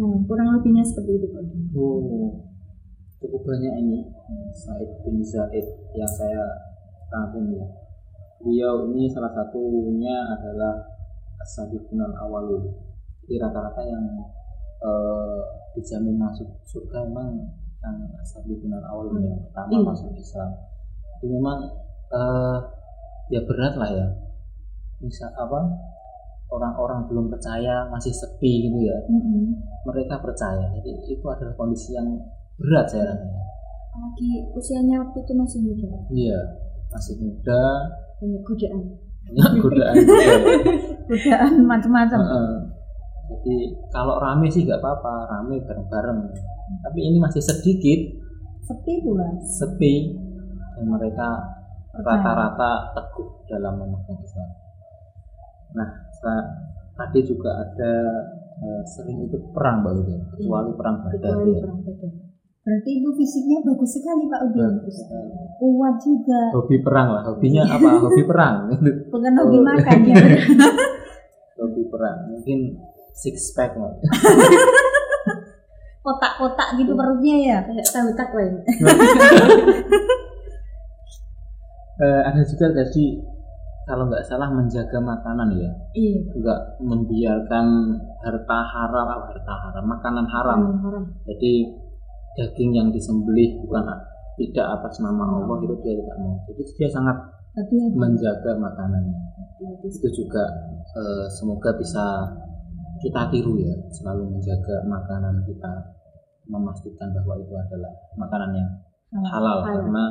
Nah, 0.00 0.16
kurang 0.28 0.48
lebihnya 0.52 0.84
seperti 0.84 1.16
itu 1.16 1.26
Pak. 1.32 1.44
Oh, 1.72 2.44
cukup 3.20 3.40
banyak 3.44 3.72
ini 3.80 4.04
Said 4.52 5.00
bin 5.00 5.24
Zaid 5.24 5.64
yang 5.96 6.08
saya 6.12 6.44
rangkum 7.08 7.56
ya. 7.56 7.64
Beliau 8.44 8.84
ini 8.92 9.08
salah 9.08 9.32
satunya 9.32 10.36
adalah 10.36 10.84
as-sabiqun 11.40 12.04
awalul. 12.20 12.68
Jadi 13.24 13.40
rata-rata 13.40 13.80
yang 13.84 14.04
eh, 14.84 15.40
dijamin 15.72 16.20
masuk 16.20 16.48
surga 16.68 17.08
memang 17.08 17.48
yang 17.80 17.96
as-sabiqun 18.20 18.76
awalul 18.76 19.16
yang 19.20 19.40
pertama 19.48 19.72
Iya. 19.72 19.84
masuk 19.88 20.08
Islam. 20.16 20.50
Jadi 21.20 21.32
memang 21.32 21.58
eh, 22.12 22.58
ya 23.30 23.40
berat 23.40 23.74
lah 23.74 23.90
ya. 23.90 24.06
Bisa 24.98 25.30
apa? 25.32 25.58
Orang-orang 26.46 27.06
belum 27.06 27.30
percaya 27.30 27.86
masih 27.88 28.10
sepi 28.10 28.66
gitu 28.66 28.82
ya 28.82 28.98
Mm-mm. 29.06 29.54
mereka 29.86 30.18
percaya 30.18 30.66
jadi 30.74 30.98
itu 31.06 31.22
adalah 31.22 31.54
kondisi 31.54 31.94
yang 31.94 32.10
berat 32.58 32.90
saya 32.90 33.06
rasa 33.06 33.22
Apalagi 33.22 34.50
usianya 34.50 34.98
waktu 34.98 35.22
itu 35.22 35.32
masih 35.32 35.58
muda, 35.62 35.86
iya 36.10 36.38
masih 36.90 37.22
muda 37.22 37.62
banyak 38.18 38.42
godaan. 38.42 38.82
banyak 39.30 39.52
godaan 39.62 39.94
ya. 39.94 40.36
Macam-macam. 41.70 42.18
Heeh. 42.18 42.54
jadi 43.30 43.56
kalau 43.94 44.18
rame 44.18 44.50
sih 44.50 44.66
nggak 44.66 44.82
apa-apa 44.82 45.30
rame 45.30 45.54
bareng-bareng 45.62 46.18
tapi 46.82 46.98
ini 47.00 47.22
masih 47.22 47.38
sedikit 47.40 48.10
Sepi 48.66 49.06
pula. 49.06 49.38
sepi 49.40 50.18
dan 50.74 50.84
mereka 50.84 51.28
rata-rata 51.92 52.70
teguh 52.92 53.28
dalam 53.46 53.74
memegang 53.76 54.18
Islam 54.18 54.48
nah 55.72 55.88
sa- 56.12 56.50
tadi 56.94 57.20
juga 57.22 57.50
ada 57.56 57.92
eh, 58.58 58.82
sering 58.86 59.24
ikut 59.24 59.50
perang 59.50 59.80
mbak 59.80 59.92
Widya 59.96 60.18
kecuali 60.30 60.70
perang 60.72 60.96
badar 61.00 61.32
Kecuali 61.32 61.50
ya 61.50 61.62
perang 61.62 61.80
Badar. 61.80 62.10
Berarti 62.60 62.90
itu 62.92 63.08
fisiknya 63.10 63.58
bagus 63.64 63.90
sekali 63.90 64.28
Pak 64.28 64.40
Udin. 64.44 64.84
Kuat 65.56 65.96
juga. 65.98 66.40
hobi 66.52 66.76
perang 66.78 67.08
lah 67.10 67.22
hobinya 67.24 67.64
apa 67.64 67.88
hobi 67.98 68.22
perang 68.22 68.68
Bukan 69.12 69.32
hobi 69.34 69.56
Oh. 69.58 69.64
makan 69.64 69.98
ya. 70.04 70.16
hobi 71.58 71.82
perang 71.88 72.18
mungkin 72.28 72.58
six 73.12 73.56
pack 73.56 73.72
lah 73.74 73.96
Kotak-kotak 76.00 76.76
gitu 76.76 76.92
perutnya 76.92 77.36
ya. 77.38 77.56
Kayak 77.62 77.86
tahu 77.88 78.08
takwa 78.12 78.40
ini. 78.40 78.60
Eh, 82.00 82.20
ada 82.24 82.40
juga 82.40 82.66
tadi 82.72 83.20
kalau 83.84 84.08
nggak 84.08 84.24
salah 84.24 84.48
menjaga 84.48 84.96
makanan 84.96 85.52
ya 85.52 85.68
Iya. 85.92 86.20
nggak 86.32 86.60
membiarkan 86.80 87.66
harta 88.20 88.58
haram 88.64 89.06
ah, 89.06 89.20
harta 89.26 89.54
haram 89.58 89.84
makanan 89.84 90.24
haram 90.24 90.58
Haram. 90.64 90.80
haram. 90.80 91.04
jadi 91.26 91.52
daging 92.38 92.70
yang 92.72 92.88
disembelih 92.88 93.60
bukan 93.60 93.84
tidak 94.38 94.66
atas 94.78 95.02
nama 95.02 95.28
Allah 95.28 95.56
itu 95.60 95.74
dia 95.82 95.92
tidak 95.92 96.16
mau 96.16 96.40
jadi 96.46 96.62
dia 96.64 96.88
sangat 96.88 97.16
Hati-hati. 97.50 97.92
menjaga 97.92 98.52
makanannya 98.56 99.20
itu 99.82 100.08
juga 100.14 100.44
eh, 100.94 101.26
semoga 101.28 101.74
bisa 101.74 102.04
kita 103.00 103.28
tiru 103.28 103.58
ya 103.58 103.74
selalu 103.90 104.30
menjaga 104.30 104.76
makanan 104.86 105.42
kita 105.44 105.72
memastikan 106.46 107.10
bahwa 107.10 107.34
itu 107.36 107.52
adalah 107.52 107.92
makanan 108.16 108.50
yang 108.54 108.70
halal, 109.26 109.60
Halal. 109.60 109.82
karena 109.82 110.04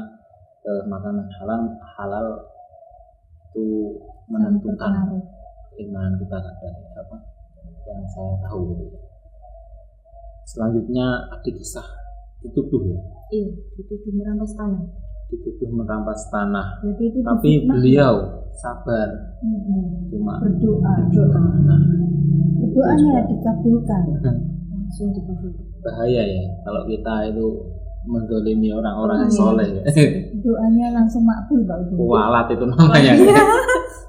eh, 0.62 0.84
makanan 0.86 1.28
halal 1.36 1.62
halal 1.96 2.28
itu 3.50 3.96
menentukan 4.28 4.94
keimanan 5.72 6.14
kita 6.18 6.38
kadang 6.38 6.76
apa 6.96 7.18
yang 7.86 8.02
saya 8.08 8.34
tahu 8.44 8.60
gitu 8.72 8.86
ya. 8.88 9.00
Selanjutnya 10.46 11.06
ada 11.30 11.50
kisah 11.50 11.88
dituduh 12.40 12.82
ya, 12.88 13.00
Iya, 13.30 13.50
dituduh 13.76 14.12
merampas 14.12 14.54
tanah. 14.56 14.82
dituduh 15.30 15.70
merampas 15.70 16.22
tanah. 16.30 16.82
Berarti 16.82 17.04
itu 17.06 17.20
Tapi 17.22 17.50
beliau 17.66 18.14
sabar, 18.56 19.10
Mm-mm. 19.46 20.10
cuma 20.10 20.42
berdoa. 20.42 20.94
Berdoa. 21.06 21.42
nah, 21.64 21.82
Berdoanya 22.60 23.30
dikabulkan. 23.30 24.04
Langsung 24.74 25.14
dikabul. 25.14 25.54
bahaya 25.80 26.24
ya 26.26 26.44
kalau 26.66 26.84
kita 26.86 27.30
itu 27.30 27.46
mendolimi 28.08 28.72
orang-orang 28.72 29.28
yang 29.28 29.34
soleh. 29.34 29.68
Ya. 29.68 29.84
Doanya 30.44 30.88
langsung 30.96 31.28
makbul 31.28 31.68
Pak 31.68 31.78
Udin. 31.84 31.96
kualat 32.00 32.48
itu 32.52 32.66
namanya. 32.66 33.12
Iya. 33.16 33.44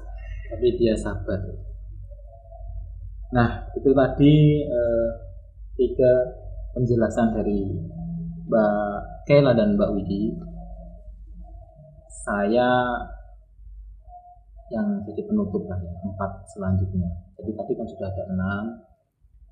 tapi 0.51 0.67
dia 0.79 0.95
sabar. 0.95 1.39
Nah 3.35 3.49
itu 3.75 3.89
tadi 3.91 4.35
eh, 4.63 5.09
tiga 5.75 6.11
penjelasan 6.75 7.35
dari 7.35 7.67
Mbak 8.47 9.27
Kela 9.27 9.51
dan 9.55 9.75
Mbak 9.75 9.91
Widi. 9.95 10.31
Saya 12.21 12.69
yang 14.71 15.03
jadi 15.03 15.27
penutup 15.27 15.67
lah 15.67 15.79
ya 15.83 15.91
empat 15.99 16.47
selanjutnya. 16.47 17.11
Jadi 17.35 17.51
tadi 17.59 17.73
kan 17.75 17.87
sudah 17.87 18.07
ada 18.07 18.23
enam. 18.31 18.63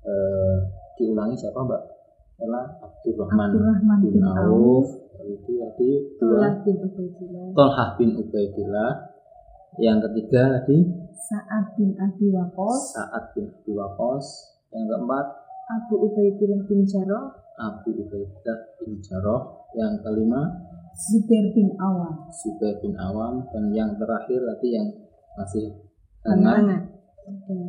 Eh, 0.00 0.56
diulangi 0.96 1.36
siapa 1.36 1.60
Mbak 1.60 1.99
Kela 2.40 2.62
Abdurrahman 2.80 3.52
Abdurrahman 3.52 3.98
bin 4.00 4.16
bin 4.16 4.24
Auf 4.24 4.88
Widi 5.20 5.60
tadi 5.60 5.90
Tullah 6.16 6.64
bin 6.64 6.76
Ubaidillah. 6.80 7.46
Tolhah 7.52 7.88
bin 8.00 8.10
Ubaidillah 8.16 8.90
yang 9.76 10.00
ketiga 10.00 10.56
tadi 10.56 10.88
Sa'ad 11.20 11.76
bin 11.76 11.92
Abi 12.00 12.32
Waqqas. 12.32 12.96
Sa'ad 12.96 13.24
bin 13.36 13.52
Abi 13.52 13.72
Waqqas 13.76 14.26
yang 14.72 14.88
keempat 14.88 15.26
Abu 15.68 15.94
Ubaidillah 16.08 16.64
bin 16.64 16.80
Jarrah. 16.88 17.36
Abu 17.60 17.92
Ubaidah 17.92 18.80
bin 18.80 19.04
Jarrah 19.04 19.68
yang 19.76 20.00
kelima 20.00 20.48
Zubair 20.96 21.52
bin 21.52 21.76
Awam. 21.76 22.24
Zubair 22.32 22.80
bin 22.80 22.96
Awam 22.96 23.44
dan 23.52 23.68
yang 23.76 23.92
terakhir 24.00 24.40
tadi 24.40 24.68
yang 24.80 24.88
masih. 25.36 25.76
Ada 26.24 26.88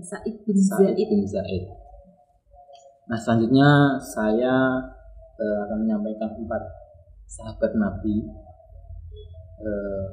Said 0.01 0.35
bin 0.47 0.57
Sa'id 0.57 0.95
Zaid. 0.95 1.07
bin 1.11 1.23
Zaid 1.27 1.63
nah 3.11 3.19
selanjutnya 3.19 3.99
saya 3.99 4.79
eh, 5.35 5.57
akan 5.67 5.83
menyampaikan 5.83 6.31
empat 6.31 6.63
sahabat 7.27 7.75
Nabi 7.75 8.23
eh, 9.59 10.07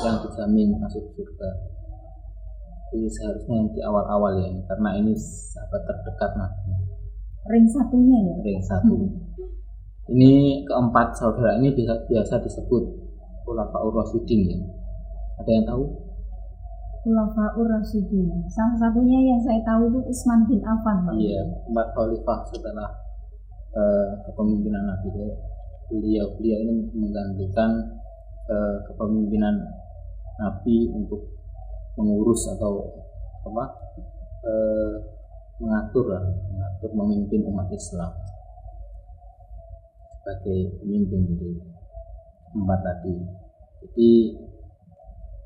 yang 0.00 0.16
dijamin 0.24 0.76
masuk 0.80 1.04
surga. 1.16 1.50
Jadi 2.92 3.08
seharusnya 3.08 3.54
yang 3.56 3.68
di 3.72 3.80
awal-awal 3.80 4.36
ya 4.36 4.52
karena 4.68 5.00
ini 5.00 5.16
sahabat 5.16 5.80
terdekat 5.88 6.30
Nabi. 6.36 6.72
Ring 7.48 7.66
satunya 7.68 8.18
ya. 8.20 8.34
ring 8.44 8.60
satu. 8.60 8.96
Ini 10.12 10.62
keempat 10.68 11.16
saudara 11.16 11.56
ini 11.56 11.72
biasa, 11.72 12.04
biasa 12.04 12.34
disebut 12.44 12.84
Khulafaur 13.48 13.96
Rasyidin 13.96 14.40
ya. 14.52 14.60
Ada 15.40 15.50
yang 15.50 15.64
tahu 15.64 15.84
Khulafaur 17.02 17.66
Rasyidin. 17.66 18.46
Salah 18.46 18.78
satunya 18.78 19.18
yang 19.34 19.40
saya 19.42 19.58
tahu 19.66 19.90
itu 19.90 20.00
Utsman 20.06 20.46
bin 20.46 20.62
Affan. 20.62 21.10
Iya 21.18 21.42
empat 21.66 21.86
khalifah 21.98 22.46
setelah 22.46 22.88
eh, 23.74 24.08
kepemimpinan 24.30 24.86
Nabi 24.86 25.10
ya. 25.10 25.34
beliau 25.90 26.26
beliau 26.38 26.58
ini 26.62 26.74
menggantikan 26.94 27.70
eh, 28.46 28.76
kepemimpinan 28.86 29.66
Nabi 30.38 30.94
untuk 30.94 31.26
mengurus 31.98 32.46
atau 32.54 32.86
apa 33.50 33.64
eh, 34.46 34.94
mengatur 35.58 36.06
lah 36.06 36.22
mengatur 36.22 36.90
memimpin 36.94 37.42
umat 37.50 37.66
Islam 37.74 38.14
sebagai 40.22 40.78
pemimpin 40.78 41.26
jadi 41.34 41.50
empat 42.54 42.80
tadi 42.86 43.14
jadi 43.82 44.10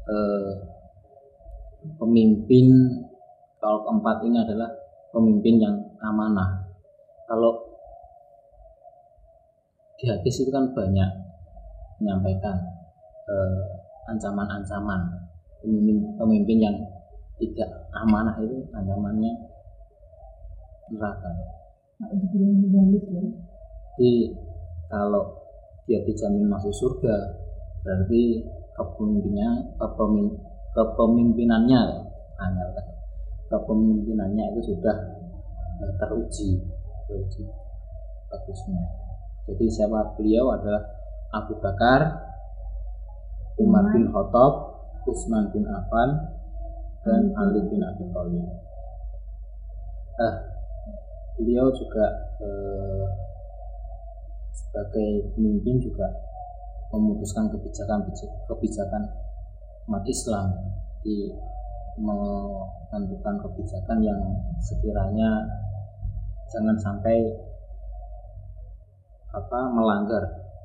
eh, 0.04 0.75
pemimpin 1.94 2.66
kalau 3.62 3.86
keempat 3.86 4.26
ini 4.26 4.36
adalah 4.42 4.70
pemimpin 5.14 5.62
yang 5.62 5.76
amanah. 6.02 6.66
Kalau 7.26 7.56
di 9.96 10.04
hadis 10.10 10.44
itu 10.44 10.50
kan 10.52 10.70
banyak 10.76 11.10
menyampaikan 12.02 12.56
eh, 13.26 13.60
ancaman-ancaman. 14.12 15.00
Pemimpin 15.64 16.14
pemimpin 16.20 16.58
yang 16.62 16.76
tidak 17.40 17.70
amanah 17.96 18.36
itu 18.38 18.60
ancamannya 18.70 19.32
neraka. 20.92 21.30
Balik 21.96 23.04
ya. 23.08 23.22
jadi 23.96 24.12
kalau 24.92 25.24
dia 25.88 26.04
dijamin 26.04 26.44
masuk 26.44 26.74
surga 26.76 27.16
berarti 27.80 28.44
kepemimpinnya 28.76 29.48
kepemin, 29.80 30.26
kepemimpinannya 30.76 31.80
angel 32.36 32.68
kan. 32.76 32.86
Kepemimpinannya 33.48 34.44
itu 34.52 34.76
sudah 34.76 34.96
eh, 35.80 35.92
teruji 35.96 36.60
teruji 37.08 37.42
bagusnya. 38.28 38.84
Jadi 39.48 39.64
siapa 39.72 40.12
beliau 40.18 40.52
adalah 40.52 40.82
Abu 41.32 41.56
Bakar 41.62 42.00
Umar 43.56 43.88
Umar. 43.88 43.92
bin 43.96 44.04
Khattab 44.12 44.52
Utsman 45.06 45.48
bin 45.54 45.64
Affan 45.64 46.10
dan 47.06 47.32
Ali 47.38 47.62
bin 47.70 47.80
Abi 47.80 48.04
Thalib. 48.10 48.46
Eh, 50.16 50.34
beliau 51.40 51.72
juga 51.72 52.04
eh, 52.42 53.04
sebagai 54.52 55.32
pemimpin 55.32 55.80
juga 55.80 56.10
memutuskan 56.92 57.48
kebijakan 57.48 58.04
kebijakan 58.48 59.02
umat 59.86 60.04
Islam 60.06 60.50
di 61.00 61.30
menentukan 61.96 63.34
kebijakan 63.40 63.98
yang 64.04 64.20
sekiranya 64.60 65.46
jangan 66.52 66.76
sampai 66.76 67.16
apa 69.32 69.60
melanggar 69.72 70.22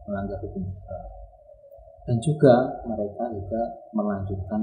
melanggar 0.09 0.37
hukum 0.43 0.63
dan 2.05 2.17
juga 2.17 2.81
mereka 2.89 3.29
juga 3.31 3.61
melanjutkan 3.93 4.61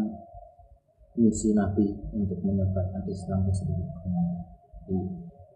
misi 1.19 1.51
Nabi 1.55 1.87
untuk 2.15 2.39
menyebarkan 2.47 3.03
Islam 3.11 3.43
ke 3.47 3.53
seluruh 3.55 3.91
dunia. 4.07 4.43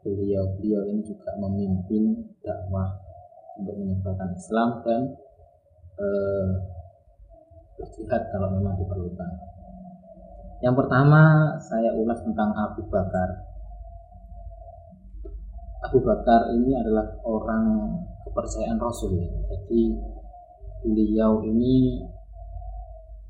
Beliau-beliau 0.03 0.83
ini 0.91 1.03
juga 1.07 1.31
memimpin 1.39 2.35
dakwah 2.43 2.99
untuk 3.59 3.79
menyebarkan 3.79 4.35
Islam 4.35 4.83
dan 4.83 5.01
eh, 6.03 6.49
berjihad 7.83 8.23
kalau 8.31 8.49
memang 8.55 8.79
diperlukan. 8.79 9.31
Yang 10.63 10.75
pertama 10.79 11.53
saya 11.59 11.91
ulas 11.99 12.23
tentang 12.23 12.55
Abu 12.55 12.87
Bakar. 12.87 13.51
Abu 15.83 15.99
Bakar 16.07 16.55
ini 16.55 16.71
adalah 16.79 17.19
orang 17.27 17.99
kepercayaan 18.23 18.79
Rasul 18.79 19.19
ya. 19.19 19.27
Jadi 19.51 19.99
beliau 20.87 21.43
ini 21.43 22.07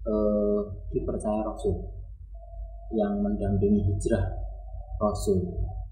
eh, 0.05 0.61
dipercaya 0.93 1.41
Rasul 1.41 1.88
yang 2.93 3.25
mendampingi 3.25 3.81
hijrah 3.88 4.29
Rasul. 5.01 5.41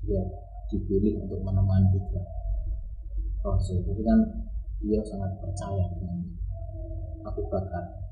Dia 0.04 0.20
dipilih 0.68 1.24
untuk 1.24 1.40
menemani 1.40 1.88
hijrah 1.96 2.28
Rasul. 3.40 3.80
Jadi 3.88 4.02
kan 4.04 4.20
beliau 4.84 5.00
sangat 5.08 5.40
percaya 5.40 5.88
dengan 5.96 6.20
Abu 7.24 7.48
Bakar. 7.48 8.09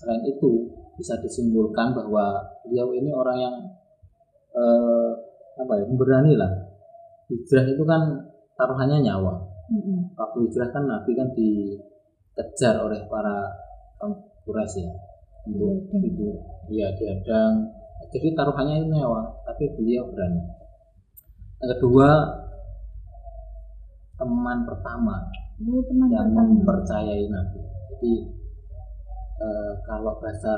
Selain 0.00 0.24
itu 0.24 0.64
bisa 0.96 1.20
disimpulkan 1.20 1.92
bahwa 1.92 2.40
beliau 2.64 2.88
ini 2.96 3.12
orang 3.12 3.36
yang 3.36 3.54
eh, 4.56 5.10
apa 5.60 5.72
ya 5.76 5.84
berani 5.92 6.32
lah. 6.40 6.48
Hijrah 7.28 7.68
itu 7.68 7.84
kan 7.84 8.00
taruhannya 8.56 9.04
nyawa. 9.04 9.34
Mm-mm. 9.70 10.16
Waktu 10.16 10.38
hijrah 10.48 10.68
kan 10.72 10.88
Nabi 10.88 11.12
kan 11.14 11.28
dikejar 11.36 12.80
oleh 12.80 13.04
para 13.06 13.44
Quraisy 14.42 14.82
ya 14.82 14.92
untuk 15.46 15.84
Dihadang. 15.92 16.08
itu 16.08 16.26
ya 16.72 16.88
dihadang. 16.96 17.52
Jadi 18.10 18.32
taruhannya 18.32 18.80
itu 18.80 18.88
nyawa, 18.90 19.20
tapi 19.44 19.68
beliau 19.76 20.08
berani. 20.08 20.40
Yang 21.60 21.76
kedua 21.76 22.08
teman 24.16 24.58
pertama 24.64 25.16
Oh, 25.60 25.84
teman 25.84 26.08
yang 26.08 26.32
pertama. 26.32 26.48
mempercayai 26.56 27.24
Nabi. 27.28 27.60
Jadi 27.92 28.12
eh, 29.40 29.72
kalau 29.82 30.14
bahasa 30.20 30.52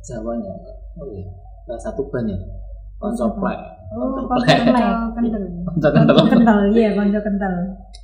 Jawanya, 0.00 0.56
oh 0.96 1.06
iya, 1.12 1.28
bahasa 1.68 1.92
Tuban 1.92 2.24
ya, 2.24 2.38
konco 2.96 3.36
plek 3.36 3.60
Oh, 3.92 4.16
Konco 4.16 4.22
konco 4.32 4.40
plek. 4.40 4.64
plek. 4.64 4.86
Kendel. 5.18 5.44
konco 5.66 5.88
kental 5.92 6.16
kental, 6.30 6.58
iya 6.72 6.88
konco 6.96 7.20
kental. 7.20 7.54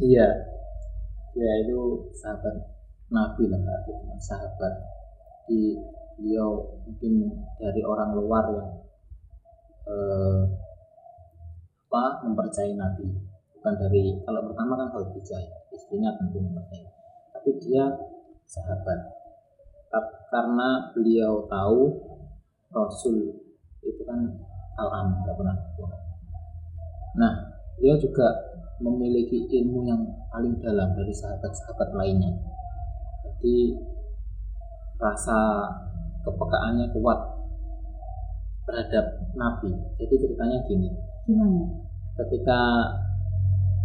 iya 0.03 0.27
ya 1.33 1.51
itu 1.65 1.79
sahabat 2.17 2.53
nabi 3.09 3.45
lah 3.49 3.61
Kak. 3.61 3.79
Itu 3.89 4.13
sahabat 4.21 4.73
di 5.47 5.79
beliau 6.17 6.81
mungkin 6.85 7.13
dari 7.57 7.81
orang 7.81 8.13
luar 8.13 8.45
yang 8.57 8.69
eh, 9.87 10.43
apa 11.87 12.03
mempercayai 12.29 12.75
nabi 12.75 13.09
bukan 13.57 13.75
dari 13.79 14.21
kalau 14.21 14.43
pertama 14.53 14.75
kan 14.77 14.89
Khadijah 14.91 15.43
istrinya 15.71 16.13
tentu 16.19 16.41
mempercayai 16.43 16.89
tapi 17.31 17.51
dia 17.63 17.85
sahabat 18.47 19.17
karena 20.31 20.93
beliau 20.93 21.47
tahu 21.47 21.97
Rasul 22.75 23.41
itu 23.81 24.03
kan 24.05 24.21
al 24.77 24.89
amin 24.93 25.17
nggak 25.25 25.37
pernah 25.39 25.57
bohong. 25.79 26.05
Nah, 27.17 27.33
beliau 27.79 27.97
juga 27.97 28.29
memiliki 28.83 29.49
ilmu 29.49 29.89
yang 29.89 30.03
paling 30.29 30.61
dalam 30.61 30.93
dari 30.93 31.15
sahabat-sahabat 31.15 31.97
lainnya. 31.97 32.37
Jadi 33.25 33.81
rasa 35.01 35.65
kepekaannya 36.27 36.93
kuat 36.93 37.21
terhadap 38.69 39.07
Nabi. 39.33 39.73
Jadi 39.97 40.15
ceritanya 40.21 40.59
gini, 40.69 40.93
Gimana? 41.25 41.65
ketika 42.21 42.61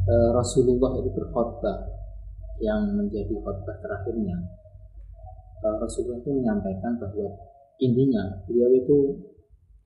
eh, 0.10 0.30
Rasulullah 0.36 1.00
itu 1.00 1.08
berkhutbah 1.16 2.01
yang 2.62 2.94
menjadi 2.94 3.34
khutbah 3.34 3.78
terakhirnya 3.82 4.38
eh, 5.66 5.76
Rasulullah 5.82 6.22
itu 6.22 6.32
menyampaikan 6.32 6.96
bahwa 7.02 7.34
intinya 7.82 8.46
beliau 8.46 8.70
itu 8.78 8.98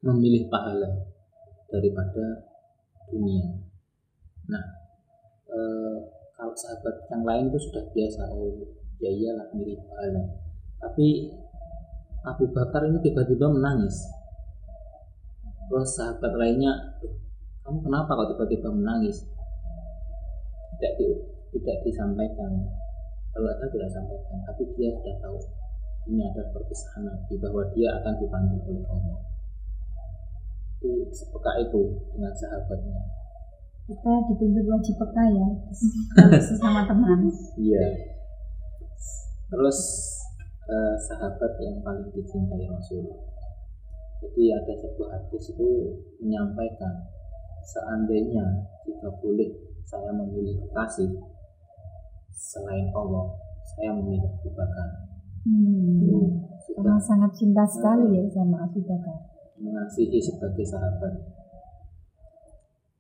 memilih 0.03 0.51
pahala 0.51 0.91
daripada 1.71 2.45
dunia. 3.09 3.47
Nah, 4.51 4.65
eh, 5.49 5.97
kalau 6.35 6.53
sahabat 6.53 6.95
yang 7.09 7.23
lain 7.23 7.47
itu 7.49 7.59
sudah 7.71 7.83
biasa, 7.95 8.27
oh 8.35 8.51
ya 8.99 9.09
iyalah 9.09 9.47
milih 9.55 9.79
pahala. 9.87 10.23
Tapi 10.83 11.31
Abu 12.27 12.51
Bakar 12.51 12.85
ini 12.91 12.99
tiba-tiba 12.99 13.47
menangis. 13.49 13.95
Terus 15.65 15.97
sahabat 15.97 16.33
lainnya, 16.37 16.73
"Loh, 17.01 17.17
kamu 17.65 17.79
kenapa 17.81 18.13
kok 18.13 18.27
tiba-tiba 18.37 18.69
menangis? 18.69 19.25
Tidak 20.77 20.93
tidak 21.55 21.77
disampaikan. 21.87 22.51
Kalau 23.31 23.47
ada 23.51 23.67
tidak 23.71 23.91
sampaikan, 23.91 24.37
tapi 24.43 24.63
dia 24.75 24.91
sudah 24.95 25.15
tahu 25.23 25.39
ini 26.05 26.21
adalah 26.21 26.53
perpisahan 26.53 27.03
Nabi 27.07 27.33
bahwa 27.41 27.63
dia 27.73 27.89
akan 27.97 28.13
dipanggil 28.19 28.59
oleh 28.61 28.85
Allah. 28.85 29.19
Jadi 30.85 31.09
sepeka 31.09 31.51
itu 31.63 31.81
dengan 32.13 32.33
sahabatnya. 32.35 33.01
Kita 33.85 34.13
dituntut 34.29 34.65
wajib 34.69 34.95
peka 35.01 35.25
ya. 35.33 35.47
Sesama 36.45 36.85
teman. 36.85 37.25
Iya. 37.57 37.85
Terus 39.49 39.79
eh, 40.69 40.95
sahabat 41.09 41.51
yang 41.61 41.81
paling 41.81 42.09
dicintai 42.13 42.69
Rasul. 42.69 43.05
Jadi 44.21 44.43
ada 44.53 44.73
sebuah 44.77 45.09
hadis 45.09 45.53
itu 45.53 45.69
menyampaikan 46.21 47.09
seandainya 47.65 48.69
jika 48.85 49.09
boleh 49.21 49.49
saya 49.85 50.09
memilih 50.13 50.65
kekasih 50.65 51.13
selain 52.35 52.91
Allah, 52.91 53.31
saya 53.63 53.95
memilih 53.95 54.27
Abu 54.27 54.51
Bakar. 54.51 54.89
Itu 55.47 56.19
Hmm. 56.65 56.75
Karena 56.75 56.97
sangat 56.99 57.31
cinta 57.37 57.63
sekali 57.63 58.17
ya 58.19 58.23
sama 58.33 58.67
Abu 58.67 58.83
Bakar. 58.83 59.31
mengasihi 59.55 60.19
sebagai 60.19 60.67
sahabat. 60.67 61.15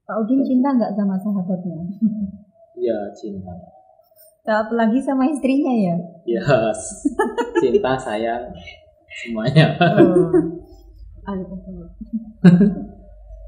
Pak 0.07 0.15
Udin 0.23 0.39
cinta 0.47 0.71
nggak 0.71 0.95
sama 0.95 1.19
sahabatnya? 1.19 1.75
Ya 2.75 2.95
cinta. 3.15 3.55
Tak 4.43 4.67
apalagi 4.67 4.99
sama 4.99 5.23
istrinya 5.31 5.71
ya. 5.71 5.95
Ya 6.27 6.43
cinta 7.63 7.95
sayang 7.95 8.51
semuanya. 9.09 9.73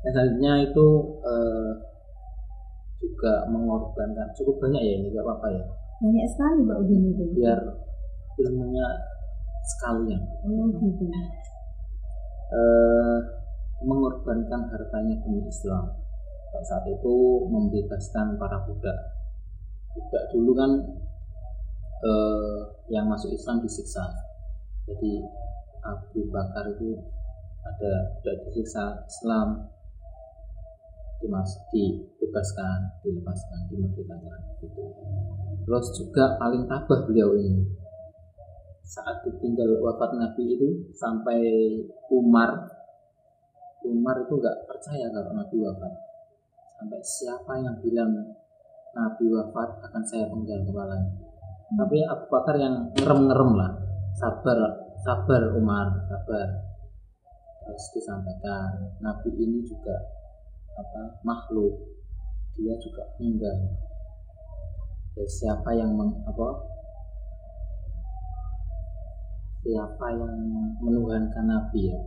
Dan 0.03 0.09
selanjutnya 0.15 0.53
itu 0.71 0.87
eh, 1.27 1.69
juga 2.97 3.45
mengorbankan. 3.49 4.33
Cukup 4.33 4.61
banyak 4.61 4.81
ya 4.81 4.93
ini 5.01 5.13
gak 5.13 5.25
apa-apa 5.25 5.47
ya? 5.53 5.63
Banyak 6.01 6.25
sekali 6.29 6.59
Pak 6.65 6.77
Udin 6.85 7.01
itu. 7.13 7.23
biar 7.33 7.59
ilmunya 8.37 8.87
sekalian. 9.65 10.21
Oh 10.45 10.69
gitu. 10.77 11.05
eh, 12.47 13.19
mengorbankan 13.83 14.69
hartanya 14.71 15.15
demi 15.25 15.41
Islam. 15.45 15.93
Saat 16.63 16.85
itu 16.89 17.15
membebaskan 17.49 18.37
para 18.41 18.65
budak. 18.65 18.97
Budak 19.93 20.23
dulu 20.33 20.51
kan 20.53 20.71
eh, 22.05 22.59
yang 22.93 23.09
masuk 23.09 23.33
Islam 23.33 23.61
disiksa. 23.61 24.05
Jadi 24.87 25.21
Abu 25.83 26.29
Bakar 26.31 26.71
itu 26.77 26.97
ada 27.67 27.91
budak 28.21 28.35
disiksa 28.47 29.03
Islam 29.03 29.76
dimas 31.17 31.51
dibebaskan 31.73 33.01
dilepaskan 33.01 33.59
dimerdekakan 33.73 34.39
gitu. 34.61 34.83
Terus 35.67 35.87
juga 35.97 36.37
paling 36.39 36.63
tabah 36.69 36.99
beliau 37.09 37.35
ini. 37.35 37.65
Saat 38.87 39.27
ditinggal 39.27 39.83
wafat 39.83 40.15
Nabi 40.15 40.55
itu 40.55 40.93
sampai 40.95 41.41
Umar. 42.07 42.71
Umar 43.83 44.15
itu 44.23 44.33
nggak 44.39 44.57
percaya 44.63 45.11
kalau 45.11 45.35
Nabi 45.35 45.55
wafat. 45.59 45.93
Sampai 46.79 47.01
siapa 47.03 47.53
yang 47.59 47.75
bilang 47.83 48.13
Nabi 48.95 49.25
wafat 49.27 49.69
akan 49.91 50.03
saya 50.07 50.31
penggal 50.31 50.63
kepalanya. 50.63 51.11
Tapi 51.67 51.97
Abu 52.07 52.25
Bakar 52.31 52.55
yang 52.55 52.75
ngerem-ngerem 52.95 53.51
lah. 53.59 53.71
Sabar 54.15 54.87
sabar 55.03 55.41
Umar 55.53 55.87
sabar. 56.07 56.47
Terus 57.67 57.85
disampaikan 57.99 58.95
Nabi 59.03 59.35
ini 59.35 59.59
juga 59.67 60.16
apa 60.77 61.01
makhluk. 61.25 61.73
Dia 62.57 62.73
juga 62.81 63.03
meninggal. 63.17 63.57
Ya, 65.17 65.25
siapa 65.25 65.73
yang 65.73 65.97
meng, 65.97 66.13
apa 66.29 66.47
siapa 69.65 70.05
yang 70.13 70.37
menuhankan 70.79 71.45
Nabi 71.49 71.89
ya 71.89 71.99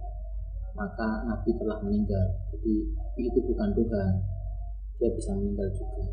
maka 0.81 1.27
Nabi 1.27 1.51
telah 1.59 1.79
meninggal. 1.83 2.27
Jadi 2.55 2.75
Nabi 2.95 3.21
itu 3.27 3.41
bukan 3.51 3.69
Tuhan. 3.75 4.13
Dia 5.01 5.11
bisa 5.17 5.31
meninggal 5.35 5.69
juga. 5.75 6.05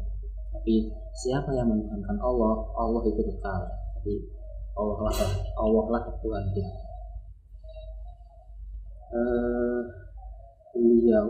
Tapi 0.57 0.91
siapa 1.13 1.53
yang 1.53 1.69
menuhankan 1.69 2.17
Allah 2.19 2.55
Allah 2.75 3.01
itu 3.05 3.21
kekal. 3.21 3.61
Jadi 4.01 4.15
Allah 4.77 4.97
lah 5.07 5.31
Allah 5.57 5.85
lah 5.89 6.01
Tuhan 6.21 6.43
kita 6.53 6.73
eh, 9.07 9.81
beliau 10.75 11.27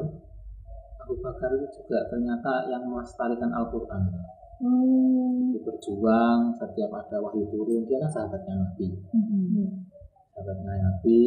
Abu 1.07 1.23
Bakar 1.23 1.55
itu 1.55 1.71
juga 1.71 2.03
ternyata 2.11 2.67
yang 2.67 2.83
melestarikan 2.83 3.47
Al-Quran. 3.55 4.11
Dia 5.55 5.59
berjuang 5.63 6.51
setiap 6.59 6.91
ada 6.99 7.23
wahyu 7.23 7.47
turun 7.47 7.87
dia 7.87 7.95
kan 8.03 8.11
sahabatnya 8.11 8.59
Nabi. 8.59 8.91
Mm-mm. 9.15 9.87
sahabatnya 10.35 10.83
Nabi 10.83 11.19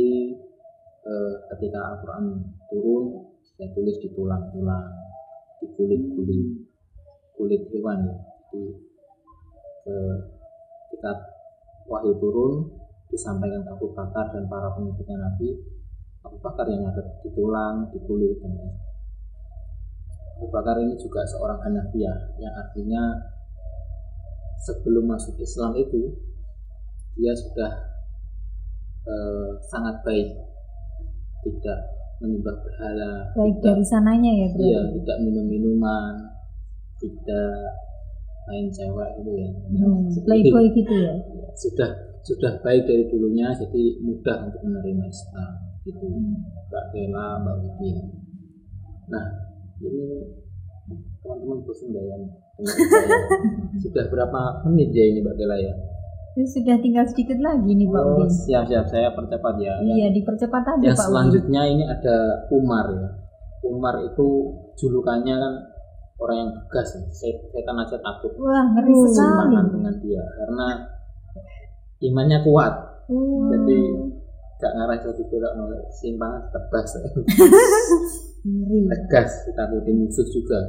eh, 1.01 1.35
ketika 1.49 1.81
Al-Quran 1.81 2.45
turun 2.69 3.25
dia 3.57 3.73
tulis 3.73 3.97
di 4.05 4.13
tulang-tulang 4.13 4.93
di 5.65 5.67
kulit-kulit 5.73 6.69
kulit 7.41 7.63
hewan 7.73 8.05
ya. 8.05 8.17
Jadi 8.53 8.63
eh, 9.89 10.17
ketika 10.93 11.25
wahyu 11.89 12.21
turun 12.21 12.69
disampaikan 13.09 13.65
Abu 13.65 13.97
Bakar 13.97 14.29
dan 14.29 14.45
para 14.45 14.77
pengikutnya 14.77 15.17
Nabi 15.25 15.57
Abu 16.21 16.37
Bakar 16.45 16.69
yang 16.69 16.85
ada 16.85 17.01
di 17.25 17.33
tulang 17.33 17.89
di 17.89 17.99
kulit 18.05 18.37
dan 18.45 18.61
lain 18.61 18.90
Abu 20.41 20.49
Bakar 20.49 20.81
ini 20.81 20.97
juga 20.97 21.21
seorang 21.29 21.61
Hanafiyah 21.61 22.41
yang 22.41 22.55
artinya 22.57 23.13
sebelum 24.65 25.05
masuk 25.05 25.37
Islam 25.37 25.77
itu 25.77 26.17
dia 27.21 27.37
sudah 27.37 27.71
eh, 29.05 29.51
sangat 29.69 30.01
baik. 30.01 30.33
Tidak 31.45 31.81
menyembah 32.21 32.53
berhala 32.53 33.33
Baik 33.33 33.61
tidak, 33.61 33.65
dari 33.65 33.85
sananya 33.85 34.33
ya 34.33 34.47
berarti. 34.53 34.69
iya, 34.69 34.81
tidak 34.93 35.17
minum 35.25 35.47
minuman 35.49 36.15
tidak 37.01 37.53
main 38.45 38.69
cewek 38.69 39.11
gitu 39.21 39.33
ya. 39.41 39.51
Hmm, 39.73 40.05
Playboy 40.25 40.69
gitu 40.77 40.95
ya. 41.01 41.13
sudah 41.57 41.91
sudah 42.21 42.53
baik 42.61 42.85
dari 42.85 43.09
dulunya 43.09 43.49
jadi 43.57 44.05
mudah 44.05 44.37
untuk 44.49 44.61
menerima 44.69 45.05
Islam 45.09 45.53
gitu. 45.89 46.09
Mbak 46.69 46.85
Kela 46.93 47.41
Mbak 47.41 47.57
Widya. 47.65 48.05
Nah 49.09 49.27
ini 49.81 50.05
teman-teman 51.21 51.59
bosan 51.63 51.87
nggak 51.89 52.05
ya 52.05 52.17
sudah 53.79 54.05
berapa 54.07 54.41
menit 54.67 54.91
ya 54.91 55.05
ini 55.07 55.19
Mbak 55.21 55.35
Kela 55.35 55.57
ya? 55.57 55.73
Itu 56.31 56.47
sudah 56.53 56.77
tinggal 56.79 57.05
sedikit 57.07 57.39
lagi 57.39 57.71
nih 57.71 57.87
Pak 57.87 58.03
Oh, 58.03 58.17
Udin. 58.17 58.31
siap 58.31 58.65
siap. 58.65 58.87
Saya 58.87 59.11
percepat 59.11 59.55
ya. 59.57 59.75
Yang- 59.81 59.97
Iya 59.97 60.09
dipercepat 60.13 60.63
aja 60.65 60.85
yang 60.85 60.93
Pak 60.93 61.01
Udin. 61.01 61.07
selanjutnya 61.07 61.63
ini 61.67 61.85
ada 61.85 62.17
Umar 62.51 62.87
ya. 62.89 63.09
Umar 63.63 63.95
itu 64.01 64.29
julukannya 64.75 65.35
kan 65.35 65.55
orang 66.19 66.37
yang 66.39 66.51
tegas 66.55 66.89
Set- 67.11 67.45
setan 67.47 67.77
aja 67.77 67.97
takut. 67.99 68.33
Wah, 68.37 68.65
ngeri 68.71 68.93
sekali. 69.07 69.57
dengan 69.71 69.95
dia 69.99 70.23
karena 70.37 70.67
imannya 72.01 72.39
kuat. 72.43 72.75
Oh. 73.07 73.51
jadi 73.51 73.81
gak 74.57 74.73
ngarah 74.73 74.99
jadi 75.03 75.23
belok 75.27 75.53
simpangan 75.91 76.47
tegas 76.47 76.95
ngeri. 78.45 78.89
tegas 78.89 79.31
ditakuti 79.49 79.91
musuh 79.93 80.27
juga. 80.31 80.61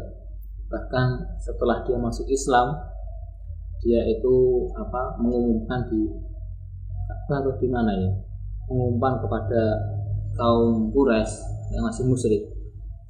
Bahkan 0.72 1.08
setelah 1.44 1.84
dia 1.84 1.98
masuk 2.00 2.28
Islam 2.32 2.76
dia 3.82 4.02
itu 4.06 4.36
apa 4.78 5.18
mengumumkan 5.18 5.90
di 5.90 6.06
Ka'bah 7.10 7.44
atau 7.44 7.54
di 7.58 7.68
mana 7.68 7.92
ya? 7.98 8.12
Mengumumkan 8.70 9.20
kepada 9.20 9.64
kaum 10.38 10.94
Quraisy 10.94 11.34
yang 11.76 11.84
masih 11.88 12.08
musyrik 12.08 12.44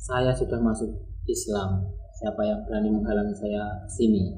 saya 0.01 0.33
sudah 0.33 0.57
masuk 0.57 0.89
Islam. 1.29 1.85
Siapa 2.17 2.41
yang 2.45 2.65
berani 2.65 2.89
menghalangi 2.89 3.33
saya 3.37 3.85
sini 3.85 4.33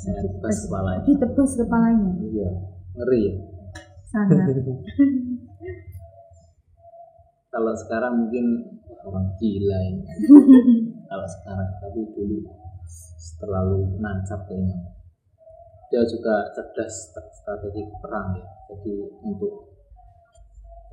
saya 0.00 0.24
tebas 0.24 0.64
kepalanya. 0.64 1.04
Ditebas 1.04 1.50
kepalanya. 1.60 2.10
iya. 2.24 2.48
Ngeri 2.96 3.20
ya? 3.20 3.34
Sangat. 4.08 4.48
kalau 7.52 7.74
sekarang 7.76 8.24
mungkin 8.24 8.46
orang 9.06 9.26
gila 9.40 9.78
ini. 9.88 10.04
Kalau 11.10 11.26
sekarang 11.26 11.70
tapi 11.80 12.00
dulu 12.14 12.38
terlalu 13.40 13.78
nancap 13.98 14.44
kayaknya. 14.46 14.76
Dia 15.90 16.02
juga 16.06 16.46
cerdas 16.54 17.10
st- 17.10 17.32
strategi 17.34 17.82
perang 17.98 18.36
ya. 18.38 18.46
Jadi 18.70 18.94
untuk 19.26 19.74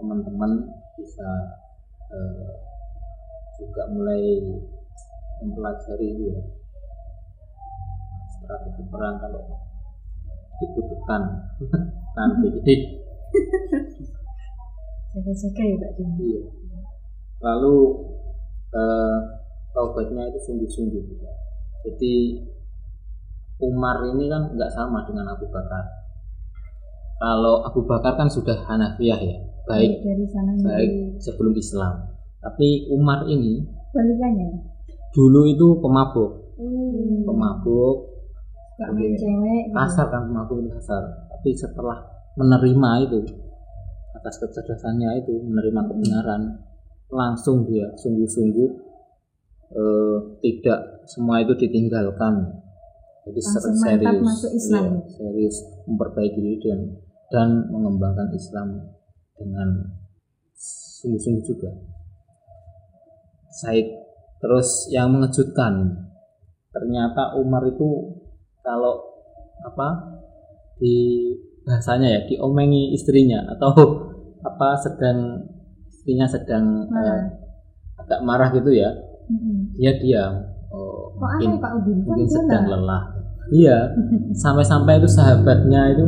teman-teman 0.02 0.52
bisa 0.98 1.30
eh, 2.10 2.50
juga 3.62 3.84
mulai 3.94 4.22
mempelajari 5.44 6.08
itu 6.18 6.24
ya. 6.34 6.42
Strategi 8.42 8.84
perang 8.90 9.22
kalau 9.22 9.44
dibutuhkan. 10.58 11.22
Nanti. 12.18 12.48
Jaga-jaga 15.14 15.64
ya 15.66 15.76
Pak 15.82 15.92
Din. 15.98 16.10
Iya. 16.22 16.42
Lalu 17.38 17.76
eh, 18.74 19.18
taubatnya 19.72 20.24
itu 20.28 20.40
sungguh-sungguh. 20.42 21.04
Jadi 21.86 22.16
Umar 23.58 24.06
ini 24.06 24.30
kan 24.30 24.54
nggak 24.54 24.70
sama 24.70 25.02
dengan 25.06 25.34
Abu 25.34 25.50
Bakar. 25.50 25.82
Kalau 27.18 27.66
Abu 27.66 27.82
Bakar 27.90 28.14
kan 28.14 28.30
sudah 28.30 28.54
Hanafiyah 28.54 29.18
ya, 29.18 29.38
baik 29.66 30.06
dari 30.06 30.26
sana 30.30 30.54
baik 30.62 31.18
sebelum 31.18 31.54
Islam. 31.58 32.14
Tapi 32.38 32.86
Umar 32.94 33.26
ini 33.26 33.66
balikannya. 33.90 34.62
dulu 35.10 35.50
itu 35.50 35.68
pemabuk, 35.82 36.54
Hmm. 36.58 37.26
pemabuk 37.26 38.14
Gak 38.78 38.94
main 38.94 39.10
Oke. 39.10 39.18
cewek. 39.18 39.62
gitu. 39.66 39.74
kasar 39.74 40.06
kan 40.14 40.30
pemabuk 40.30 40.62
itu 40.62 40.70
kasar. 40.78 41.02
Tapi 41.34 41.50
setelah 41.58 41.98
menerima 42.38 43.10
itu 43.10 43.20
atas 44.14 44.38
kecerdasannya 44.38 45.26
itu 45.26 45.34
menerima 45.42 45.82
kebenaran 45.90 46.42
langsung 47.08 47.64
dia 47.68 47.88
sungguh-sungguh 47.96 48.70
eh, 49.72 50.18
tidak 50.44 50.80
semua 51.08 51.40
itu 51.44 51.56
ditinggalkan 51.56 52.64
jadi 53.28 53.42
Langsung 53.44 53.76
serius 53.76 54.24
masuk 54.24 54.52
Islam. 54.56 54.84
iya, 54.88 54.92
serius 55.12 55.58
memperbaiki 55.84 56.40
diri 56.40 56.58
dan 56.64 56.80
dan 57.28 57.50
mengembangkan 57.68 58.32
Islam 58.32 58.88
dengan 59.36 59.68
sungguh-sungguh 61.04 61.44
juga 61.44 61.72
Said 63.52 63.88
terus 64.38 64.88
yang 64.94 65.12
mengejutkan 65.12 66.08
ternyata 66.72 67.36
Umar 67.42 67.66
itu 67.68 68.16
kalau 68.62 69.02
apa 69.66 70.20
di 70.78 71.34
bahasanya 71.66 72.08
ya 72.08 72.22
diomengi 72.30 72.94
istrinya 72.94 73.44
atau 73.58 73.74
apa 74.50 74.78
sedang 74.80 75.47
istrinya 76.08 76.24
sedang 76.24 76.88
Marah. 76.88 77.36
agak 78.00 78.20
marah 78.24 78.48
gitu 78.56 78.72
ya. 78.72 78.88
Mm-mm. 79.28 79.76
dia 79.76 79.92
diam. 80.00 80.40
Oh, 80.72 81.12
Kok 81.12 81.20
mungkin 81.20 81.50
aneh 81.52 81.60
Pak 81.60 81.72
Udin? 81.84 81.98
Kan 82.00 82.08
mungkin 82.08 82.24
dia 82.24 82.32
sedang 82.32 82.64
lah. 82.64 82.80
lelah. 82.80 83.04
Iya. 83.52 83.78
Sampai-sampai 84.48 85.04
itu 85.04 85.10
sahabatnya 85.12 85.82
itu 85.92 86.06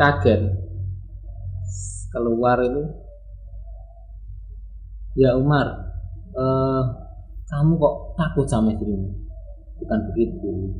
kaget. 0.00 0.40
Keluar 2.16 2.64
itu. 2.64 2.80
Ya 5.20 5.36
Umar 5.36 5.68
eh, 6.32 6.82
kamu 7.52 7.76
kok 7.76 7.94
takut 8.16 8.48
sama 8.48 8.72
istrimu? 8.72 9.12
Bukan 9.84 9.98
begitu. 10.08 10.72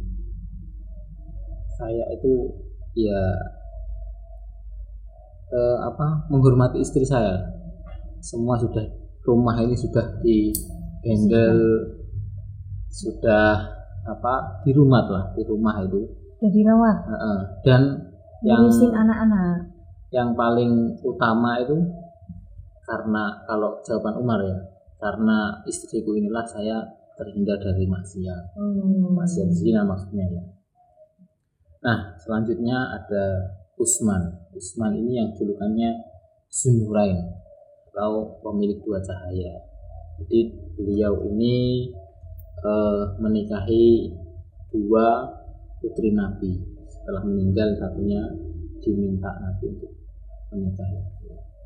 Saya 1.77 2.09
itu 2.17 2.57
ya 2.97 3.21
eh, 5.53 5.79
apa 5.85 6.25
menghormati 6.33 6.81
istri 6.81 7.05
saya 7.05 7.61
semua 8.23 8.55
sudah 8.57 8.87
rumah 9.23 9.59
ini 9.59 9.75
sudah 9.75 10.23
di 10.23 10.55
handle 11.03 11.63
sudah 12.89 13.59
apa 14.03 14.35
di 14.63 14.71
rumah 14.71 15.03
lah 15.07 15.25
di 15.33 15.43
rumah 15.43 15.83
itu 15.83 16.01
Udah 16.39 16.51
dirawat. 16.51 16.97
Heeh. 17.07 17.41
dan 17.63 17.83
yang 18.43 18.67
anak-anak. 18.67 19.71
yang 20.11 20.35
paling 20.35 20.73
utama 20.99 21.63
itu 21.63 21.79
karena 22.83 23.47
kalau 23.47 23.79
jawaban 23.81 24.19
Umar 24.19 24.43
ya 24.43 24.59
karena 24.99 25.63
istriku 25.65 26.13
inilah 26.13 26.43
saya 26.43 26.83
terhindar 27.15 27.59
dari 27.59 27.87
maksiat 27.87 28.59
Oh. 28.59 29.15
maksiat 29.15 29.49
zina 29.51 29.87
maksudnya 29.87 30.27
ya 30.27 30.43
nah 31.79 31.99
selanjutnya 32.19 32.79
ada 32.93 33.25
Usman 33.79 34.23
Usman 34.53 34.99
ini 34.99 35.23
yang 35.23 35.31
julukannya 35.33 35.91
Sunurain 36.51 37.19
atau 37.93 38.41
pemilik 38.41 38.81
dua 38.81 39.05
cahaya. 39.05 39.53
Jadi 40.25 40.49
beliau 40.81 41.29
ini 41.29 41.93
eh, 42.65 43.05
menikahi 43.21 44.09
dua 44.73 45.29
putri 45.77 46.17
Nabi. 46.17 46.57
Setelah 46.89 47.21
meninggal 47.29 47.77
satunya 47.77 48.25
diminta 48.81 49.29
Nabi 49.45 49.77
untuk 49.77 49.93
menikahi. 50.57 50.97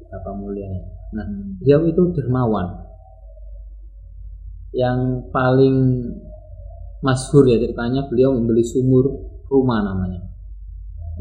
Betapa 0.02 0.34
mulianya. 0.34 0.82
Nah 1.14 1.26
beliau 1.62 1.86
itu 1.86 2.02
dermawan. 2.18 2.74
Yang 4.74 5.30
paling 5.30 5.76
masyhur 7.06 7.46
ya 7.46 7.62
ceritanya 7.62 8.10
beliau 8.10 8.34
membeli 8.34 8.66
sumur 8.66 9.14
rumah 9.46 9.78
namanya 9.78 10.26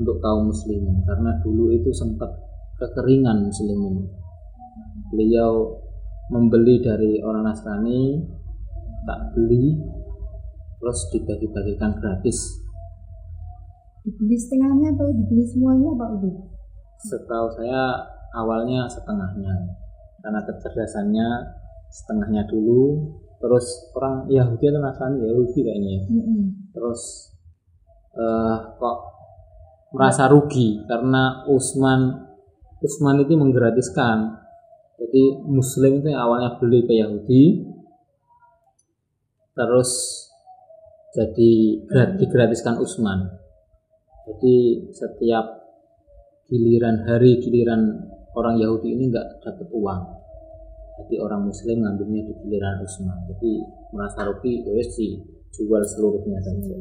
untuk 0.02 0.18
kaum 0.18 0.50
muslimin. 0.50 1.06
Karena 1.06 1.38
dulu 1.46 1.70
itu 1.78 1.94
sempat 1.94 2.34
kekeringan 2.82 3.54
muslimin 3.54 4.25
beliau 5.14 5.82
membeli 6.34 6.82
dari 6.82 7.22
orang 7.22 7.46
Nasrani 7.46 8.18
tak 9.06 9.20
beli 9.38 9.78
terus 10.82 11.00
dibagi-bagikan 11.14 11.98
gratis 12.02 12.62
Dibeli 14.06 14.38
setengahnya 14.38 14.94
atau 14.94 15.10
dibeli 15.10 15.42
semuanya 15.50 15.90
Pak 15.98 16.10
Udin? 16.18 16.36
setahu 17.02 17.48
saya 17.54 18.02
awalnya 18.34 18.88
setengahnya 18.90 19.54
karena 20.24 20.42
kecerdasannya 20.42 21.28
setengahnya 21.92 22.44
dulu 22.50 23.14
terus 23.38 23.94
orang 23.94 24.26
Yahudi 24.32 24.66
atau 24.72 24.82
Nasrani 24.82 25.22
Yahudi 25.22 25.60
kayaknya 25.62 25.92
ya. 25.92 26.02
Mm-mm. 26.10 26.42
terus 26.74 27.30
eh, 28.16 28.58
kok 28.80 28.98
merasa 29.94 30.28
rugi 30.32 30.82
karena 30.90 31.46
Usman 31.46 32.26
Usman 32.82 33.22
itu 33.22 33.38
menggratiskan 33.38 34.45
jadi 34.96 35.24
Muslim 35.44 36.00
itu 36.00 36.08
yang 36.12 36.22
awalnya 36.24 36.56
beli 36.60 36.84
ke 36.88 36.94
Yahudi 36.96 37.44
terus 39.56 39.92
jadi 41.16 41.52
gra- 41.88 42.14
digratiskan 42.20 42.80
Usman 42.80 43.36
jadi 44.26 44.56
setiap 44.90 45.46
giliran 46.50 47.06
hari 47.06 47.38
giliran 47.42 48.10
orang 48.34 48.58
Yahudi 48.58 48.94
ini 48.98 49.10
nggak 49.10 49.42
dapat 49.42 49.68
uang. 49.70 50.02
Jadi 50.96 51.16
orang 51.20 51.46
Muslim 51.46 51.84
ngambilnya 51.84 52.22
di 52.26 52.34
giliran 52.42 52.80
Usman 52.82 53.28
jadi 53.28 53.52
merasa 53.92 54.26
rugi 54.26 54.64
ya 54.64 54.74
sih 54.82 55.20
jual 55.54 55.84
seluruhnya 55.84 56.40
saja. 56.42 56.78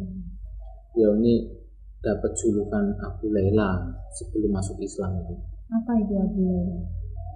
Ya 0.94 1.08
ini 1.18 1.50
dapat 1.98 2.32
julukan 2.38 2.94
Abu 3.02 3.28
Laila 3.28 3.92
sebelum 4.14 4.54
masuk 4.54 4.78
Islam 4.80 5.18
itu. 5.18 5.34
Apa 5.68 5.92
itu 5.98 6.14
Abu 6.14 6.40
Laila? 6.46 6.78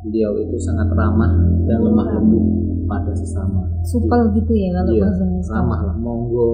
Beliau 0.01 0.33
itu 0.37 0.57
sangat 0.57 0.89
ramah 0.89 1.33
dan 1.65 1.79
lemah 1.81 2.07
lembut 2.13 2.45
pada 2.85 3.13
sesama 3.13 3.67
Supel 3.83 4.33
gitu 4.33 4.53
ya 4.53 4.73
kalau 4.73 4.91
Iya, 4.91 5.03
bahasanya 5.05 5.39
sekarang. 5.39 5.59
ramah 5.65 5.81
lah 5.85 5.97
monggo 5.97 6.51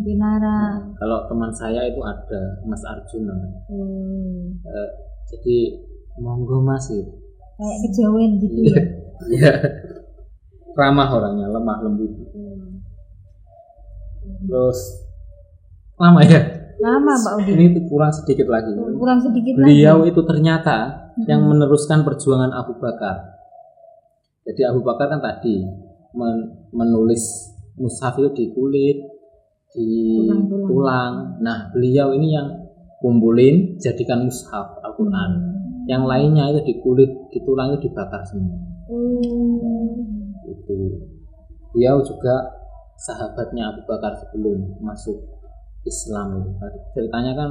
Pinara. 0.00 0.78
kalau 0.94 1.26
teman 1.26 1.50
saya 1.50 1.82
itu 1.84 1.98
ada 1.98 2.40
Mas 2.62 2.82
Arjun 2.82 3.22
namanya 3.24 3.58
Oh. 3.66 4.54
Eh, 4.62 4.90
jadi 5.26 5.56
monggo 6.16 6.60
Mas 6.60 6.86
gitu 6.86 7.10
Kayak 7.54 7.78
kejawen 7.82 8.30
gitu 8.40 8.58
Iya. 8.60 8.70
ya. 8.70 8.82
Iya. 9.26 9.52
ramah 10.72 11.08
orangnya 11.08 11.46
lemah 11.48 11.78
lembut 11.82 12.12
Hmm. 12.30 12.82
terus 14.42 14.78
lama 15.96 16.22
ya 16.22 16.40
Lama 16.76 17.14
Pak 17.14 17.32
Udin. 17.38 17.54
ini 17.56 17.80
kurang 17.84 18.10
sedikit 18.10 18.46
lagi 18.46 18.72
Kurang 18.74 19.18
sedikit 19.18 19.54
beliau 19.54 20.00
lagi. 20.00 20.10
itu 20.10 20.20
ternyata 20.22 21.03
yang 21.22 21.46
meneruskan 21.46 22.02
perjuangan 22.02 22.50
Abu 22.50 22.74
Bakar. 22.82 23.38
Jadi 24.44 24.62
Abu 24.66 24.82
Bakar 24.82 25.08
kan 25.08 25.20
tadi 25.22 25.62
men- 26.12 26.68
menulis 26.74 27.54
mushaf 27.78 28.18
itu 28.18 28.30
di 28.34 28.44
kulit 28.50 28.98
di 29.74 30.26
tulang. 30.66 31.38
Nah 31.40 31.70
beliau 31.70 32.12
ini 32.14 32.34
yang 32.34 32.48
kumpulin 32.98 33.78
jadikan 33.78 34.26
mushaf 34.26 34.80
Al-Quran. 34.82 35.30
Hmm. 35.34 35.52
yang 35.84 36.08
lainnya 36.08 36.48
itu 36.48 36.60
di 36.64 36.74
kulit 36.80 37.12
di 37.28 37.44
tulang 37.44 37.76
itu 37.76 37.92
dibakar 37.92 38.24
semua. 38.24 38.56
Oh. 38.88 40.00
itu. 40.48 40.96
Beliau 41.72 42.00
juga 42.00 42.52
sahabatnya 42.96 43.74
Abu 43.74 43.84
Bakar 43.84 44.16
sebelum 44.16 44.80
masuk 44.80 45.18
Islam 45.84 46.40
itu. 46.40 46.50
Ceritanya 46.96 47.32
kan 47.36 47.50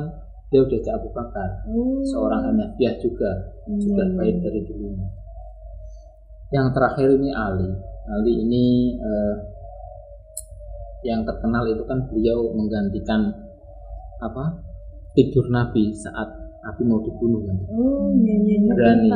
beliau 0.54 0.70
diajak 0.70 0.94
Abu 0.96 1.10
Bakar 1.10 1.66
Oh. 1.66 1.98
seorang 2.06 2.46
Hanafiah 2.46 2.94
juga 2.96 3.32
Iya, 3.66 3.82
sudah 3.82 4.06
iya. 4.06 4.14
baik 4.14 4.36
dari 4.40 4.60
dulunya 4.64 5.10
yang 6.52 6.70
terakhir 6.70 7.10
ini 7.12 7.34
Ali 7.34 7.74
Ali 8.06 8.34
ini 8.38 8.66
eh, 8.94 9.36
yang 11.04 11.26
terkenal 11.26 11.66
itu 11.66 11.82
kan 11.84 12.06
beliau 12.06 12.54
menggantikan 12.54 13.34
apa 14.20 14.62
tidur 15.12 15.50
Nabi 15.50 15.90
saat 15.92 16.30
Nabi 16.62 16.82
mau 16.84 17.02
dibunuh 17.02 17.42
kan 17.42 17.58
Oh 17.68 18.14
iya 18.14 18.36
iya 18.38 18.56
iya. 18.62 18.72
Berani. 18.72 19.10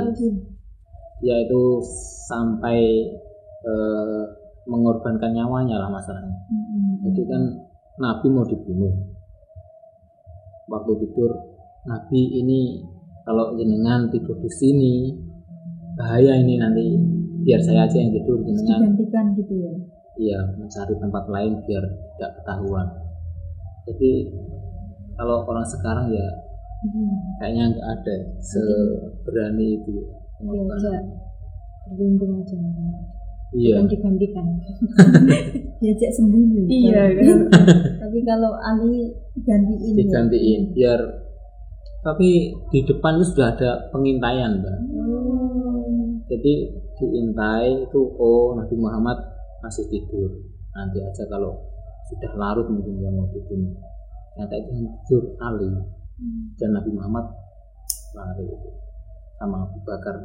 Yaitu 1.20 1.62
sampai 2.26 2.80
eh, 3.62 4.24
mengorbankan 4.66 5.32
nyawanya 5.32 5.78
lah 5.78 5.90
masalahnya 5.92 6.34
Hmm. 6.48 7.06
jadi 7.06 7.22
kan 7.24 7.42
Nabi 7.98 8.28
mau 8.28 8.44
dibunuh 8.44 8.90
waktu 10.68 10.92
tidur 11.00 11.32
Nabi 11.84 12.22
ini 12.38 12.84
kalau 13.24 13.56
jenengan 13.56 14.08
tidur 14.08 14.36
di 14.38 14.52
sini 14.52 14.94
bahaya 15.96 16.38
ini 16.38 16.56
nanti 16.56 16.86
biar 17.42 17.60
saya 17.60 17.84
aja 17.84 17.98
yang 17.98 18.12
tidur 18.12 18.38
jenengan 18.42 18.84
Digantikan 18.86 19.26
gitu 19.34 19.54
ya. 19.58 19.74
iya 20.18 20.40
mencari 20.54 20.94
tempat 20.94 21.24
lain 21.28 21.54
biar 21.64 21.84
tidak 22.14 22.32
ketahuan 22.38 22.88
jadi 23.84 24.12
kalau 25.14 25.44
orang 25.44 25.66
sekarang 25.66 26.12
ya 26.12 26.28
Hmm. 26.78 27.10
kayaknya 27.42 27.74
nggak 27.74 27.88
ada 27.90 28.16
seberani 28.38 29.82
itu 29.82 29.98
Diajak 30.38 31.02
berlindung 31.90 32.38
aja. 32.38 32.54
iya 33.50 33.82
Bukan 33.82 33.90
digantikan. 33.90 34.46
Diajak 35.82 36.12
sembunyi. 36.14 36.70
Iya, 36.70 37.18
kan? 37.18 37.38
Tapi 37.98 38.20
kalau 38.22 38.54
Ali 38.62 39.10
digantiin 39.38 39.94
ya. 39.94 39.98
digantiin 40.02 40.62
biar 40.74 41.00
tapi 42.02 42.56
di 42.72 42.80
depan 42.88 43.20
itu 43.20 43.26
sudah 43.36 43.48
ada 43.58 43.72
pengintaian 43.92 44.64
mbak. 44.64 44.76
Oh. 44.96 45.84
jadi 46.30 46.54
diintai 46.98 47.84
itu 47.84 48.00
oh 48.18 48.56
Nabi 48.58 48.76
Muhammad 48.80 49.18
masih 49.62 49.86
tidur. 49.92 50.32
Nanti 50.72 51.02
aja 51.02 51.24
kalau 51.28 51.58
sudah 52.08 52.32
larut 52.38 52.70
mungkin 52.70 53.02
dia 53.02 53.12
mau 53.12 53.28
dibunuh 53.34 53.76
ternyata 54.34 54.56
itu 54.62 54.72
yang 54.78 54.94
tidur 55.04 55.24
Ali. 55.42 55.70
Dan 56.58 56.70
Nabi 56.74 56.90
Muhammad 56.96 57.26
lari 58.18 58.46
itu 58.46 58.70
sama 59.38 59.70
Abu 59.70 59.78
Bakar 59.86 60.16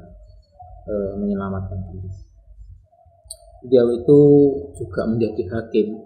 eh, 0.89 1.13
menyelamatkan 1.21 1.79
diri. 1.89 2.09
Beliau 3.63 3.87
itu 3.95 4.19
juga 4.79 5.07
menjadi 5.07 5.43
hakim 5.51 5.99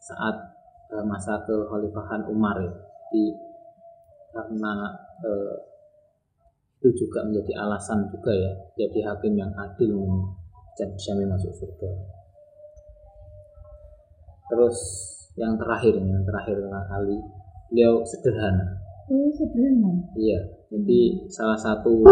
saat 0.00 0.49
eh, 0.90 1.04
masa 1.06 1.40
kekhalifahan 1.46 2.26
Umar 2.30 2.56
ya. 2.60 2.72
Di 3.10 3.24
karena 4.30 4.72
eh, 5.26 5.54
itu 6.80 7.06
juga 7.06 7.26
menjadi 7.28 7.60
alasan 7.60 8.08
juga 8.08 8.32
ya 8.32 8.52
jadi 8.78 9.12
hakim 9.12 9.34
yang 9.38 9.52
adil 9.54 9.94
ini. 9.96 10.22
Dan 10.78 10.96
bisa 10.96 11.12
masuk 11.12 11.52
surga. 11.52 11.90
Terus 14.48 14.78
yang 15.36 15.54
terakhir 15.60 15.94
yang 16.00 16.24
terakhir 16.24 16.56
tentang 16.56 16.86
Ali 16.88 17.18
beliau 17.70 18.02
sederhana. 18.02 18.80
Oh, 19.10 19.30
sederhana. 19.34 19.90
iya 20.18 20.38
jadi 20.70 21.26
salah 21.26 21.58
satu 21.58 22.02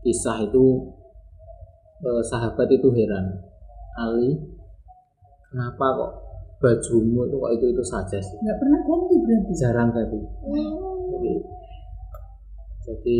kisah 0.00 0.48
itu 0.48 0.64
eh, 2.02 2.22
sahabat 2.24 2.68
itu 2.72 2.88
heran 2.92 3.36
Ali 4.00 4.40
kenapa 5.52 5.86
kok 6.00 6.12
bajumu 6.62 7.26
itu 7.26 7.36
kok 7.36 7.50
itu 7.52 7.66
itu 7.68 7.84
saja 7.84 8.18
sih. 8.18 8.38
Nggak 8.38 8.56
pernah 8.56 8.80
ganti 8.80 9.14
berarti. 9.18 9.52
jarang 9.52 9.88
tadi 9.90 10.18
Oh. 10.46 11.10
jadi 11.10 11.32
jadi 12.82 13.18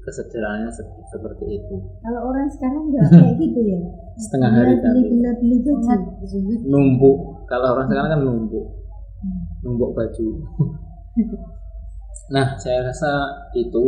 kesederhanaannya 0.00 0.70
se- 0.70 0.94
seperti 1.08 1.44
itu. 1.52 1.74
Kalau 2.00 2.20
orang 2.28 2.46
sekarang 2.48 2.82
nggak 2.88 3.04
kayak 3.10 3.34
gitu 3.42 3.60
ya. 3.64 3.78
setengah 4.16 4.50
hari 4.52 4.74
beli 4.76 5.00
ganti. 5.02 5.10
beli 5.10 5.28
beli 5.34 5.56
baju. 5.58 6.54
Numpuk 6.64 7.16
kalau 7.44 7.66
orang 7.74 7.86
sekarang 7.86 8.10
kan 8.10 8.20
numpuk 8.22 8.66
numpuk 9.60 9.90
baju. 9.92 10.26
Nah 12.24 12.56
saya 12.56 12.80
rasa 12.82 13.12
itu 13.52 13.86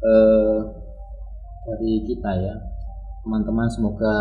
eh, 0.00 0.58
dari 1.62 1.92
kita 2.02 2.30
ya. 2.34 2.54
Teman-teman 3.20 3.68
semoga 3.68 4.16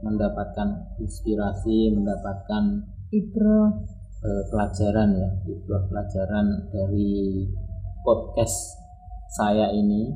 mendapatkan 0.00 0.68
inspirasi 0.96 1.90
mendapatkan 1.90 2.64
Ibro. 3.08 3.88
eh, 4.18 4.42
pelajaran 4.50 5.14
ya 5.14 5.30
ibrah 5.46 5.82
pelajaran 5.86 6.46
dari 6.74 7.46
podcast 8.02 8.74
saya 9.30 9.70
ini 9.70 10.10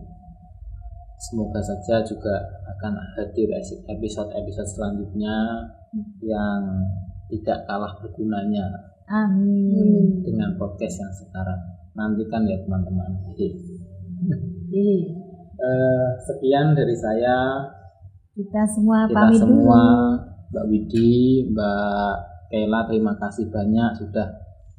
semoga 1.23 1.63
saja 1.63 2.03
juga 2.03 2.35
akan 2.67 2.99
hadir 3.15 3.47
episode-episode 3.87 4.67
selanjutnya 4.67 5.71
yang 6.19 6.83
tidak 7.31 7.63
kalah 7.71 7.95
bergunanya 8.03 8.67
Amin. 9.07 10.25
dengan 10.27 10.57
podcast 10.59 10.99
yang 10.99 11.13
sekarang 11.15 11.61
nantikan 11.95 12.43
ya 12.49 12.59
teman-teman. 12.65 13.13
Eh, 15.63 16.09
sekian 16.27 16.75
dari 16.75 16.97
saya 16.97 17.69
Kita 18.33 18.65
semua 18.65 19.05
kita 19.07 19.15
pamit 19.15 19.39
semua 19.39 19.81
dulu. 19.85 20.51
Mbak 20.53 20.65
Widi 20.73 21.13
Mbak 21.53 22.32
Kayla 22.53 22.85
terima 22.85 23.17
kasih 23.17 23.49
banyak 23.49 23.97
sudah 23.97 24.29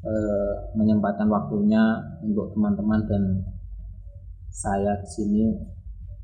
eh, 0.05 0.53
menyempatkan 0.77 1.25
waktunya 1.25 1.81
untuk 2.21 2.53
teman-teman 2.53 3.01
dan 3.09 3.23
saya 4.53 4.93
di 5.01 5.09
sini 5.09 5.45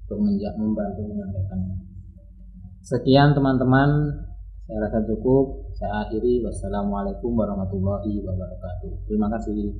untuk 0.06 0.22
menja- 0.22 0.54
membantu 0.62 1.10
menyampaikan. 1.10 1.58
Sekian 2.86 3.34
teman-teman, 3.34 4.14
saya 4.70 4.78
rasa 4.86 5.02
cukup. 5.10 5.74
Saya 5.74 6.06
akhiri. 6.06 6.46
Wassalamualaikum 6.46 7.34
warahmatullahi 7.34 8.22
wabarakatuh. 8.22 9.10
Terima 9.10 9.26
kasih. 9.34 9.74